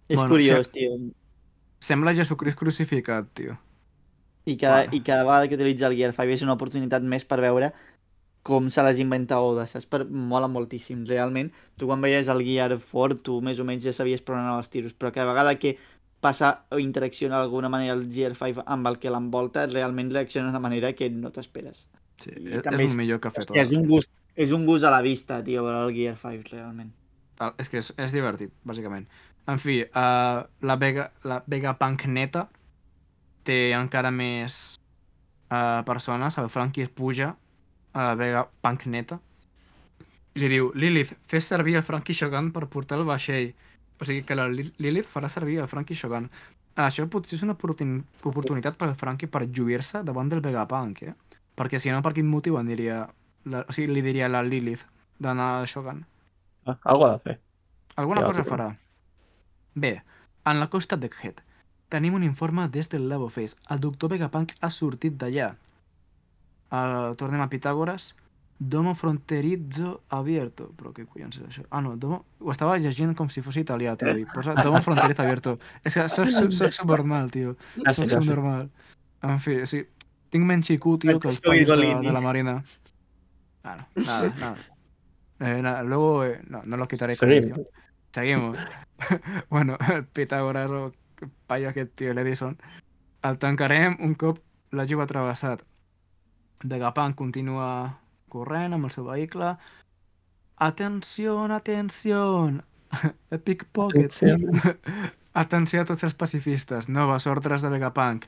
[0.08, 0.98] És Bueno, curiós, tio.
[1.80, 3.56] Sembla Jesucrist crucificat, tio.
[4.44, 4.96] I cada, Bueno.
[4.98, 7.72] I cada vegada que utilitza el Gear 5 és una oportunitat més per veure
[8.45, 9.86] com se les inventa Oda, saps?
[9.88, 10.03] Per...
[10.05, 11.49] Mola moltíssim, realment.
[11.80, 14.61] Tu quan veies el Gear 4, tu més o menys ja sabies per on anaven
[14.61, 15.78] els tiros, però cada vegada que
[16.24, 20.61] passa o interacciona d'alguna manera el Gear 5 amb el que l'envolta, realment reacciona d'una
[20.61, 21.86] manera que no t'esperes.
[22.20, 24.84] Sí, I és, és el millor que ha fet És, un gust, és un gust
[24.84, 26.92] a la vista, tio, el Gear 5, realment.
[27.40, 29.09] Ah, És que és, és divertit, bàsicament.
[29.49, 32.45] En fi, uh, la, Vega, la Vegapunk neta
[33.45, 34.61] té encara més
[35.49, 36.36] uh, persones.
[36.40, 37.32] El Frankie es puja
[37.95, 39.20] a la Vegapunk neta
[40.34, 43.53] i li diu, Lilith, fes servir el Frankie Shogun per portar el vaixell.
[44.01, 46.26] O sigui que la Li- Lilith farà servir el Frankie Shogun.
[46.74, 51.14] Això potser és una oportun oportunitat per al Frankie per lluir-se davant del Vegapunk, eh?
[51.55, 53.05] Perquè si no, per quin motiu en diria...
[53.47, 54.82] La, o sigui, li diria a la Lilith
[55.22, 56.03] d'anar al Shogun.
[56.66, 57.38] Ah, algo ha de fer.
[57.95, 58.49] Alguna Ja, cosa sí.
[58.51, 58.68] farà.
[59.74, 60.03] Bé,
[60.51, 61.42] en la costa d'Egghead
[61.95, 63.55] tenim un informe des del Labo Face.
[63.70, 65.53] El doctor Vegapunk ha sortit d'allà.
[66.72, 68.14] Uh, tornem a Pitàgores.
[68.58, 70.68] Domo fronterizzo abierto.
[70.78, 71.64] Però què collons és això?
[71.70, 72.22] Ah, no, domo...
[72.40, 74.14] Ho estava llegint com si fos italià, tio.
[74.16, 75.56] I posa domo fronterizzo abierto.
[75.82, 77.56] És que soc, soc, soc subnormal, tio.
[77.76, 78.22] Gràcies, Soc gràcies.
[78.22, 78.68] subnormal.
[79.26, 79.82] En fi, sí.
[80.30, 82.06] Tinc menys IQ, tio, que els països de, Virgolini.
[82.06, 82.54] de la Marina.
[83.64, 84.56] Bueno, nada, nada.
[85.40, 87.44] Eh, na- luego, eh, no, no lo quitaré con Seguim.
[87.44, 87.66] edición.
[88.14, 88.58] Seguimos.
[89.50, 92.56] bueno, el Pitágoras o que paio aquest tio, l'Edison,
[93.22, 94.38] el tancarem un cop
[94.70, 95.62] la juga travessat.
[96.64, 97.68] Vegapunk continua
[98.32, 99.54] corrent amb el seu vehicle.
[100.56, 102.22] Atenció, atenció!
[103.36, 104.16] Epic Pocket.
[105.44, 106.88] Atenció a tots els pacifistes.
[106.88, 108.24] Noves ordres de Vegapunk.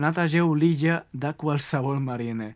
[0.00, 2.54] Netegeu l'illa de qualsevol marine.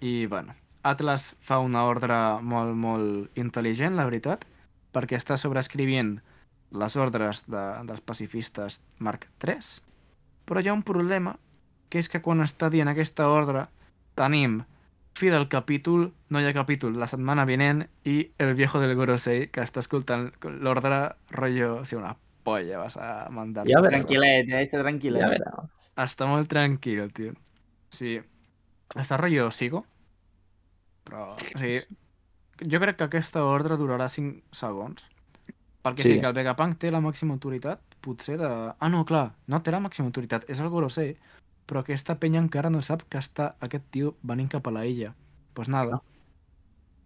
[0.00, 4.44] I, bueno, Atlas fa una ordre molt, molt intel·ligent, la veritat,
[4.92, 6.16] perquè està sobreescrivint
[6.76, 9.72] les ordres de, dels pacifistes Mark III,
[10.46, 11.36] però hi ha un problema,
[11.88, 13.66] que és que quan està dient aquesta ordre
[14.16, 14.62] tenim
[15.16, 19.46] fi del capítol, no hi ha capítol la setmana vinent i el viejo del Gorosei
[19.48, 20.26] que està escoltant
[20.60, 20.98] l'ordre
[21.32, 23.64] rotllo, o sigui, una polla vas a mandar.
[23.66, 24.04] Ja veràs.
[24.04, 24.64] Tranquil·let, eh?
[24.66, 25.24] Està tranquil·let.
[25.24, 25.88] Ja veràs.
[26.04, 27.32] Està molt tranquil, tio.
[27.90, 28.18] Sí.
[28.94, 29.86] Està rotllo sigo,
[31.06, 31.80] però, o sigui,
[32.70, 35.08] jo crec que aquesta ordre durarà 5 segons.
[35.86, 36.08] Perquè Sí.
[36.14, 38.48] sí que el Vegapunk té la màxima autoritat, potser de...
[38.78, 41.16] Ah, no, clar, no té la màxima autoritat, és el Gorosei,
[41.66, 45.12] però aquesta penya encara no sap que està aquest tio venint cap a la illa.
[45.54, 46.00] Pues nada.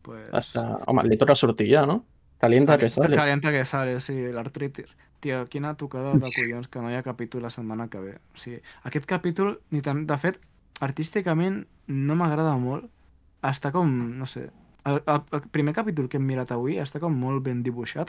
[0.02, 0.28] Pues...
[0.36, 0.64] Està...
[0.86, 2.02] Home, li toca sortir ja, no?
[2.40, 3.18] Calienta que sales.
[3.18, 4.96] Calienta que sale, sí, l'artritis.
[5.20, 8.14] Tio, quina tocada de collons que no hi ha capítol la setmana que ve.
[8.32, 10.06] O sigui, aquest capítol, ni tan...
[10.08, 10.40] de fet,
[10.80, 12.88] artísticament no m'agrada molt.
[13.44, 14.48] Està com, no sé...
[14.88, 18.08] El, el, el primer capítol que hem mirat avui està com molt ben dibuixat.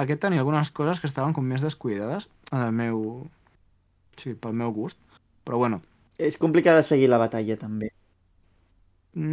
[0.00, 3.02] Aquest tenia algunes coses que estaven com més descuidades en el meu...
[4.16, 4.96] Sí, pel meu gust.
[5.48, 5.80] Però bueno,
[6.28, 7.90] És complicat de seguir la batalla, també.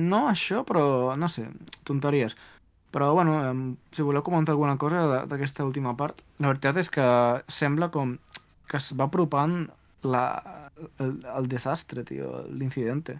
[0.10, 0.84] No això, però
[1.20, 1.46] no sé,
[1.88, 2.36] tonteries.
[2.96, 3.36] Però bueno,
[3.92, 7.06] si voleu comentar alguna cosa de- d'aquesta última part, la veritat és que
[7.60, 8.18] sembla com
[8.70, 9.58] que es va apropant
[10.04, 10.26] la,
[11.00, 13.20] el, el desastre, tio, l'incidente.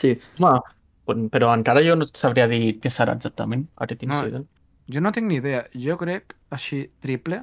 [0.00, 0.60] Sí, Home,
[1.06, 4.46] però- però encara jo no sabria dir què serà exactament aquest No, incident.
[4.94, 5.64] Jo no tinc ni idea.
[5.86, 7.40] Jo crec, així, triple,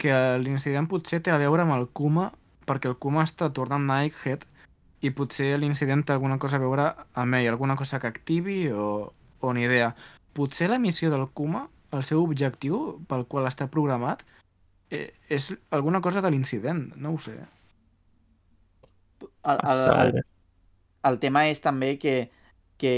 [0.00, 0.14] que
[0.44, 2.30] l'incident potser té a veure amb el Kuma,
[2.68, 4.46] perquè el Kuma està tornant a Egghead
[5.02, 6.88] i potser l'incident té alguna cosa a veure
[7.18, 9.92] amb ell, alguna cosa que activi o, o ni idea.
[10.34, 14.24] Potser la missió del Kuma, el seu objectiu pel qual està programat,
[14.90, 17.36] eh, és alguna cosa de l'incident, no ho sé.
[19.20, 20.24] el, el, el, saber.
[21.08, 22.16] el tema és també que,
[22.78, 22.94] que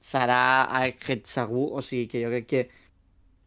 [0.00, 2.64] serà aquest segur, o sigui que jo crec que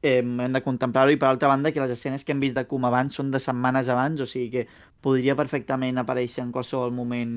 [0.02, 1.12] eh, hem de contemplar-ho.
[1.12, 3.40] I per altra banda que les escenes que hem vist de Kuma abans són de
[3.40, 4.68] setmanes abans, o sigui que
[5.02, 7.36] podria perfectament aparèixer en qualsevol moment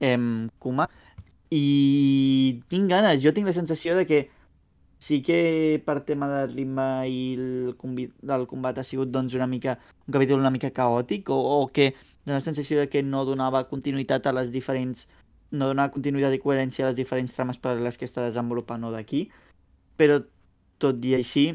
[0.00, 0.18] eh,
[0.58, 0.88] Kuma.
[1.50, 4.20] I tinc ganes, jo tinc la sensació de que
[5.00, 9.46] sí que per tema de ritme i el convi- del combat ha sigut doncs una
[9.48, 11.94] mica un capítol una mica caòtic o, o que
[12.26, 15.06] dona la sensació de que no donava continuïtat a les diferents
[15.50, 19.24] no donava continuïtat i coherència a les diferents trames paral·leles que està desenvolupant o d'aquí.
[19.98, 20.20] Però
[20.82, 21.50] tot i així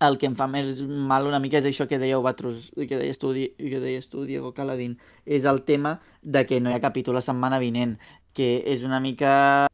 [0.00, 0.80] el que em fa més
[1.10, 4.54] mal una mica és això que dèieu vosaltres, que deies tu, que deies tu Diego
[4.56, 7.98] Caladín, és el tema de que no hi ha capítol la setmana vinent,
[8.32, 9.68] que és una mica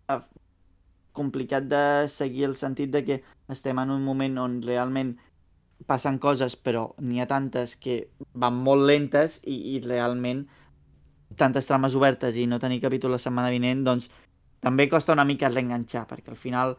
[1.17, 3.21] complicat de seguir el sentit de que
[3.55, 5.15] estem en un moment on realment
[5.87, 10.47] passen coses, però n'hi ha tantes que van molt lentes i, i realment
[11.37, 14.11] tantes trames obertes i no tenir capítol la setmana vinent, doncs
[14.61, 16.77] també costa una mica reenganxar, perquè al final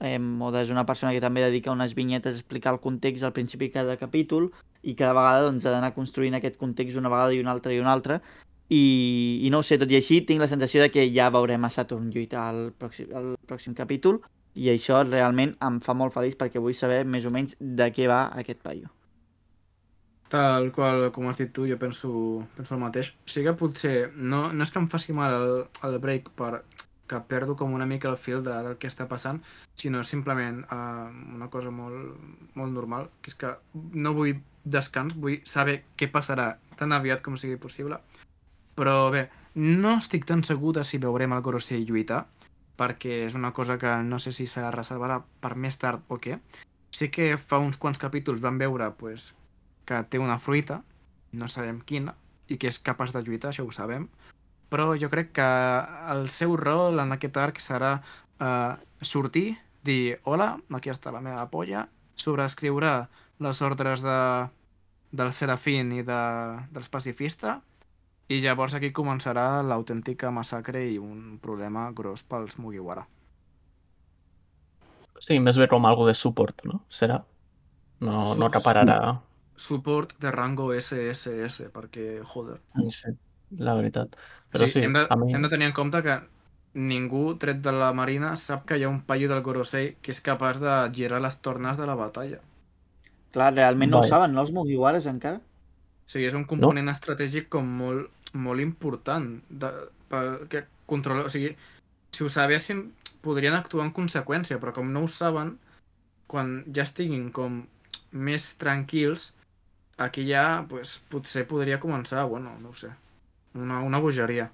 [0.00, 3.34] eh, Oda és una persona que també dedica unes vinyetes a explicar el context al
[3.36, 4.50] principi de cada capítol
[4.82, 7.80] i cada vegada doncs, ha d'anar construint aquest context una vegada i una altra i
[7.80, 8.20] una altra
[8.68, 11.64] i, i no ho sé, tot i així tinc la sensació de que ja veurem
[11.64, 14.20] a Saturn lluitar al pròxim, al pròxim capítol
[14.56, 18.08] i això realment em fa molt feliç perquè vull saber més o menys de què
[18.10, 18.90] va aquest paio.
[20.32, 22.10] Tal qual, com has dit tu, jo penso,
[22.56, 23.12] penso el mateix.
[23.14, 25.52] O sigui que potser, no, no és que em faci mal el,
[25.86, 26.64] el break per
[27.06, 29.40] que perdo com una mica el fil de, del que està passant,
[29.78, 32.16] sinó simplement uh, una cosa molt,
[32.54, 37.38] molt normal, que és que no vull descans, vull saber què passarà tan aviat com
[37.38, 38.00] sigui possible.
[38.76, 42.26] Però bé, no estic tan segur de si veurem el Gorosei lluitar,
[42.76, 46.40] perquè és una cosa que no sé si se reservarà per més tard o què.
[46.92, 49.32] Sí que fa uns quants capítols vam veure pues,
[49.88, 50.82] que té una fruita,
[51.32, 52.14] no sabem quina,
[52.48, 54.08] i que és capaç de lluitar, això ho sabem,
[54.72, 55.48] però jo crec que
[56.12, 57.96] el seu rol en aquest arc serà
[58.40, 59.56] eh, sortir,
[59.86, 61.86] dir hola, aquí està la meva polla,
[62.16, 62.92] sobreescriure
[63.44, 64.20] les ordres de,
[65.12, 66.22] del Serafín i de,
[66.72, 67.60] dels pacifista,
[68.26, 73.06] i llavors aquí començarà l'autèntica massacre i un problema gros pels Mugiwara.
[75.22, 76.82] Sí, més bé com algo de suport, no?
[76.90, 77.22] Serà?
[78.00, 78.98] No, no acapararà...
[79.56, 82.58] Suport de rango SSS, perquè, joder,
[82.92, 83.14] Sí,
[83.58, 84.16] la veritat.
[84.52, 85.34] Però sí, hem, de, a mi...
[85.34, 86.18] hem de tenir en compte que
[86.76, 90.20] ningú, tret de la Marina, sap que hi ha un paio del Gorosei que és
[90.20, 92.42] capaç de girar les tornes de la batalla.
[93.32, 94.12] Clar, realment no ho Vale.
[94.12, 95.40] saben, no, els Mugiwaras encara?
[95.40, 99.72] O sigui, és un component estratègic com molt, molt important de,
[100.12, 101.26] pel que controla...
[101.26, 101.54] O sigui,
[102.14, 102.84] si ho sabessin,
[103.24, 105.56] podrien actuar en conseqüència, però com no ho saben,
[106.30, 107.64] quan ja estiguin com
[108.12, 109.32] més tranquils,
[109.98, 112.92] aquí ja pues, potser podria començar, bueno, no ho sé,
[113.56, 114.50] una, una bogeria.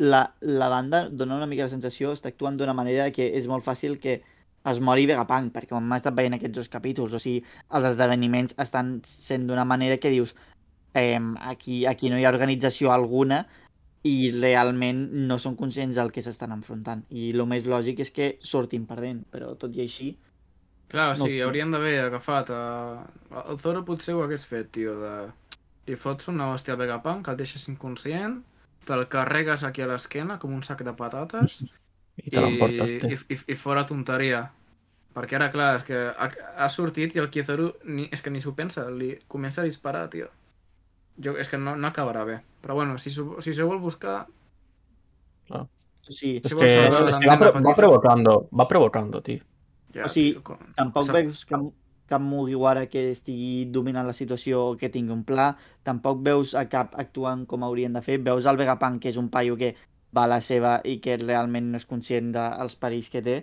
[0.00, 3.64] La, la banda dona una mica la sensació, està actuant d'una manera que és molt
[3.66, 4.22] fàcil que
[4.70, 7.42] es mori Vegapunk, perquè hem estat veient aquests dos capítols, o sigui,
[7.76, 10.34] els esdeveniments estan sent d'una manera que dius
[10.94, 13.46] eh, aquí, aquí no hi ha organització alguna
[14.04, 17.04] i realment no són conscients del que s'estan enfrontant.
[17.12, 20.14] I el més lògic és que surtin perdent, però tot i així...
[20.90, 21.44] Clar, o No sigui, sé.
[21.44, 22.48] haurien d'haver agafat...
[22.50, 23.42] A...
[23.52, 25.12] El Zoro potser ho hagués fet, tio, de...
[25.88, 28.40] Li fots una hòstia al Vegapunk, el deixes inconscient,
[28.86, 31.60] te'l carregues aquí a l'esquena com un sac de patates
[32.20, 33.12] I te i, té.
[33.16, 34.50] i, i fora tonteria.
[35.14, 36.28] Perquè ara, clar, és que ha,
[36.64, 40.04] ha sortit i el Kizaru ni, és que ni s'ho pensa, li comença a disparar,
[40.12, 40.28] tio.
[41.20, 42.38] Jo, és que no, no acabarà bé.
[42.62, 44.26] Però bueno, si, s'ho- si se vol buscar...
[46.10, 49.42] Sí, Es si que, vols es la que va, pro- va provocando, va provocando, tío.
[49.94, 50.58] Ja, O sigui, tio, com...
[50.76, 51.66] Tampoc veus cap,
[52.10, 55.52] cap Mugiwara que estigui dominant la situació que tingui un pla.
[55.86, 58.18] Tampoc veus a cap actuant com haurien de fer.
[58.26, 59.74] Veus el Vegapunk, que és un paio que
[60.16, 63.40] va a la seva i que realment no és conscient dels perills que té.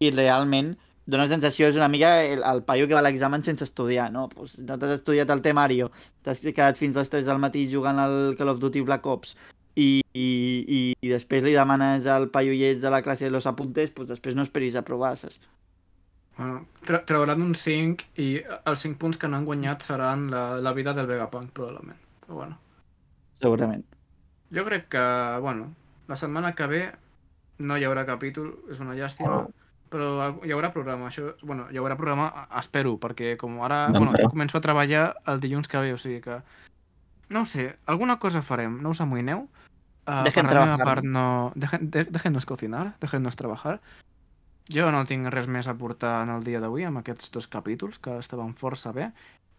[0.00, 0.74] I realment
[1.06, 4.26] dona sensació, és una mica el, el paio que va a l'examen sense estudiar, no?
[4.28, 5.92] Pues no t'has estudiat el temario,
[6.26, 9.36] t'has quedat fins les 3 del matí jugant al Call of Duty Black Ops
[9.76, 10.28] i, i,
[10.66, 14.34] i, després li demanes al paio llest de la classe de los apuntes, pues després
[14.34, 15.38] no esperis a provar, saps?
[16.36, 20.60] Bueno, tra trauran un 5 i els 5 punts que no han guanyat seran la,
[20.60, 21.96] la vida del Vegapunk, probablement.
[22.26, 22.58] Però bueno,
[23.40, 23.84] Segurament.
[24.52, 25.04] jo crec que,
[25.40, 25.70] bueno,
[26.08, 26.82] la setmana que ve
[27.58, 29.50] no hi haurà capítol, és una llàstima, Oh.
[29.88, 34.12] però hi haurà programa, això, bueno, hi haurà programa, espero, perquè com ara, No, bueno,
[34.12, 36.42] però- jo començo a treballar el dilluns que ve, o sigui que,
[37.30, 39.48] no sé, alguna cosa farem, no us amoïneu.
[40.06, 41.50] Uh, Dejen per la meva part no...
[41.56, 43.80] Dejen, de, déjennos cocinar, déjennos trabajar.
[44.72, 48.00] Jo no tinc res més a portar en el dia d'avui amb aquests dos capítols,
[48.02, 49.12] que estaven força bé.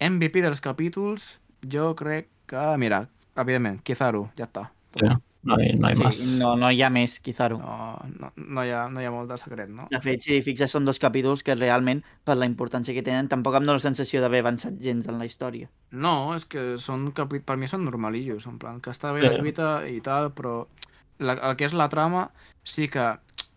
[0.03, 2.65] MVP dels capítols, jo crec que...
[2.77, 3.05] Mira,
[3.35, 4.67] evidentment, Kizaru, ja està.
[4.97, 5.07] Sí.
[5.47, 6.17] No hay, no hay más.
[6.17, 7.55] Sí, no, no hi ha més, Kizaru.
[7.61, 7.75] No,
[8.19, 9.85] no, no, hi ha, no hi ha molt de secret, no?
[9.93, 13.29] De fet, si t'hi fixes, són dos capítols que realment, per la importància que tenen,
[13.31, 15.69] tampoc em dóna la sensació d'haver avançat gens en la història.
[15.91, 17.39] No, és que són capi...
[17.47, 19.29] per mi són normalillos, en plan, que està bé Sí.
[19.29, 20.57] la lluita i tal, però
[21.23, 22.27] la, el que és la trama
[22.67, 23.07] sí que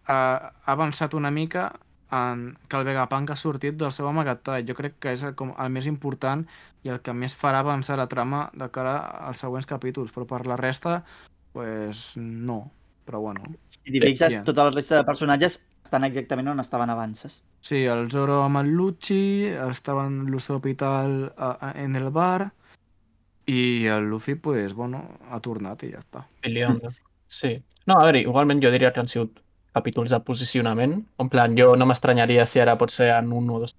[0.07, 1.71] ha, ha avançat una mica
[2.11, 4.67] en que el Vegapunk ha sortit del seu amagatall.
[4.67, 6.45] Jo crec que és el, com el més important
[6.83, 8.99] i el que més farà avançar la trama de cara
[9.29, 11.01] als següents capítols, però per la resta,
[11.53, 12.63] pues no.
[13.07, 13.45] Però bueno.
[13.81, 14.45] Si t'hi fixes, ja.
[14.47, 17.27] tota la resta de personatges estan exactament on estaven abans.
[17.61, 22.51] Sí, el Zoro amb el Lucci, estaven l'Usopp i tal a, a, en el bar,
[23.51, 26.25] i el Luffy, pues, bueno, ha tornat i ja està.
[26.45, 26.93] Peleando.
[27.27, 27.57] Sí.
[27.89, 29.41] No, a veure, igualment jo diria que han sigut
[29.73, 31.05] capítols de posicionament.
[31.19, 33.77] En plan, jo no m'estranyaria si ara pot ser en un o dos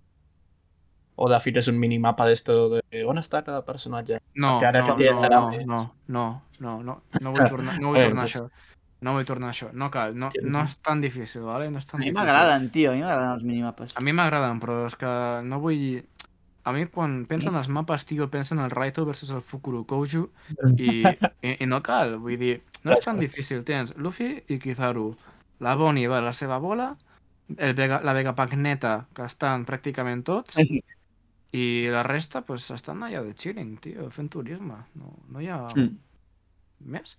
[1.21, 4.17] o de fet és un minimapa d'esto de on està cada personatge.
[4.33, 5.65] No, Perquè ara no, que no, no, més.
[5.67, 6.25] no, no,
[6.59, 8.69] no, no, no vull tornar, no vull tornar a doncs- això.
[9.01, 9.69] No vull tornar a això.
[9.73, 11.69] No cal, no, no és tan difícil, ¿vale?
[11.69, 12.17] No és A tan mi difícil.
[12.25, 13.95] m'agraden, tio, a mi m'agraden els minimapes.
[13.97, 15.11] A mi m'agraden, però és que
[15.43, 16.01] no vull...
[16.63, 19.83] A mi quan penso en els mapes, tio, penso en el Raizo versus el Fukuro
[19.89, 20.27] Kouju
[20.77, 21.01] i,
[21.41, 23.63] i, i no cal, vull dir, no és tan difícil.
[23.65, 25.15] Tens Luffy i Kizaru.
[25.62, 26.95] La Bonnie va a la seva bola,
[27.57, 30.57] el Vega, la Vegapunk neta, que estan pràcticament tots,
[31.51, 34.78] i la resta, pues, estan allà de chilling, tio, fent turisme.
[34.95, 35.97] No, no hi ha Mm.
[36.95, 37.18] més.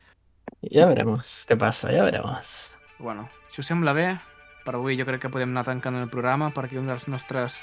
[0.73, 2.75] Ja veremos què passa, ja veremos.
[2.99, 4.19] Bueno, si us sembla bé,
[4.65, 7.61] per avui jo crec que podem anar tancant el programa perquè un dels nostres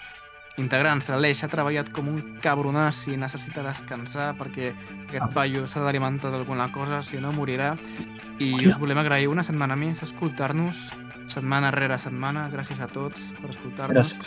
[0.57, 4.73] integrants, l'Aleix, ha treballat com un cabronàs i necessita descansar perquè
[5.05, 7.75] aquest paio s'ha d'alimentar d'alguna cosa, si no morirà.
[8.39, 12.47] I us volem agrair una setmana més escoltar-nos, setmana rere setmana.
[12.51, 14.17] Gràcies a tots per escoltar-nos.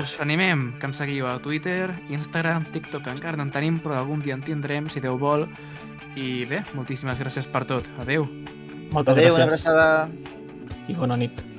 [0.00, 4.20] Us animem que ens seguiu a Twitter, Instagram, TikTok, encara no en tenim, però algun
[4.20, 5.48] dia en tindrem, si Déu vol.
[6.16, 7.86] I bé, moltíssimes gràcies per tot.
[8.02, 8.26] Adeu.
[8.92, 9.66] Moltes Adéu, una gràcies.
[9.66, 10.10] abraçada.
[10.88, 11.49] I bona nit.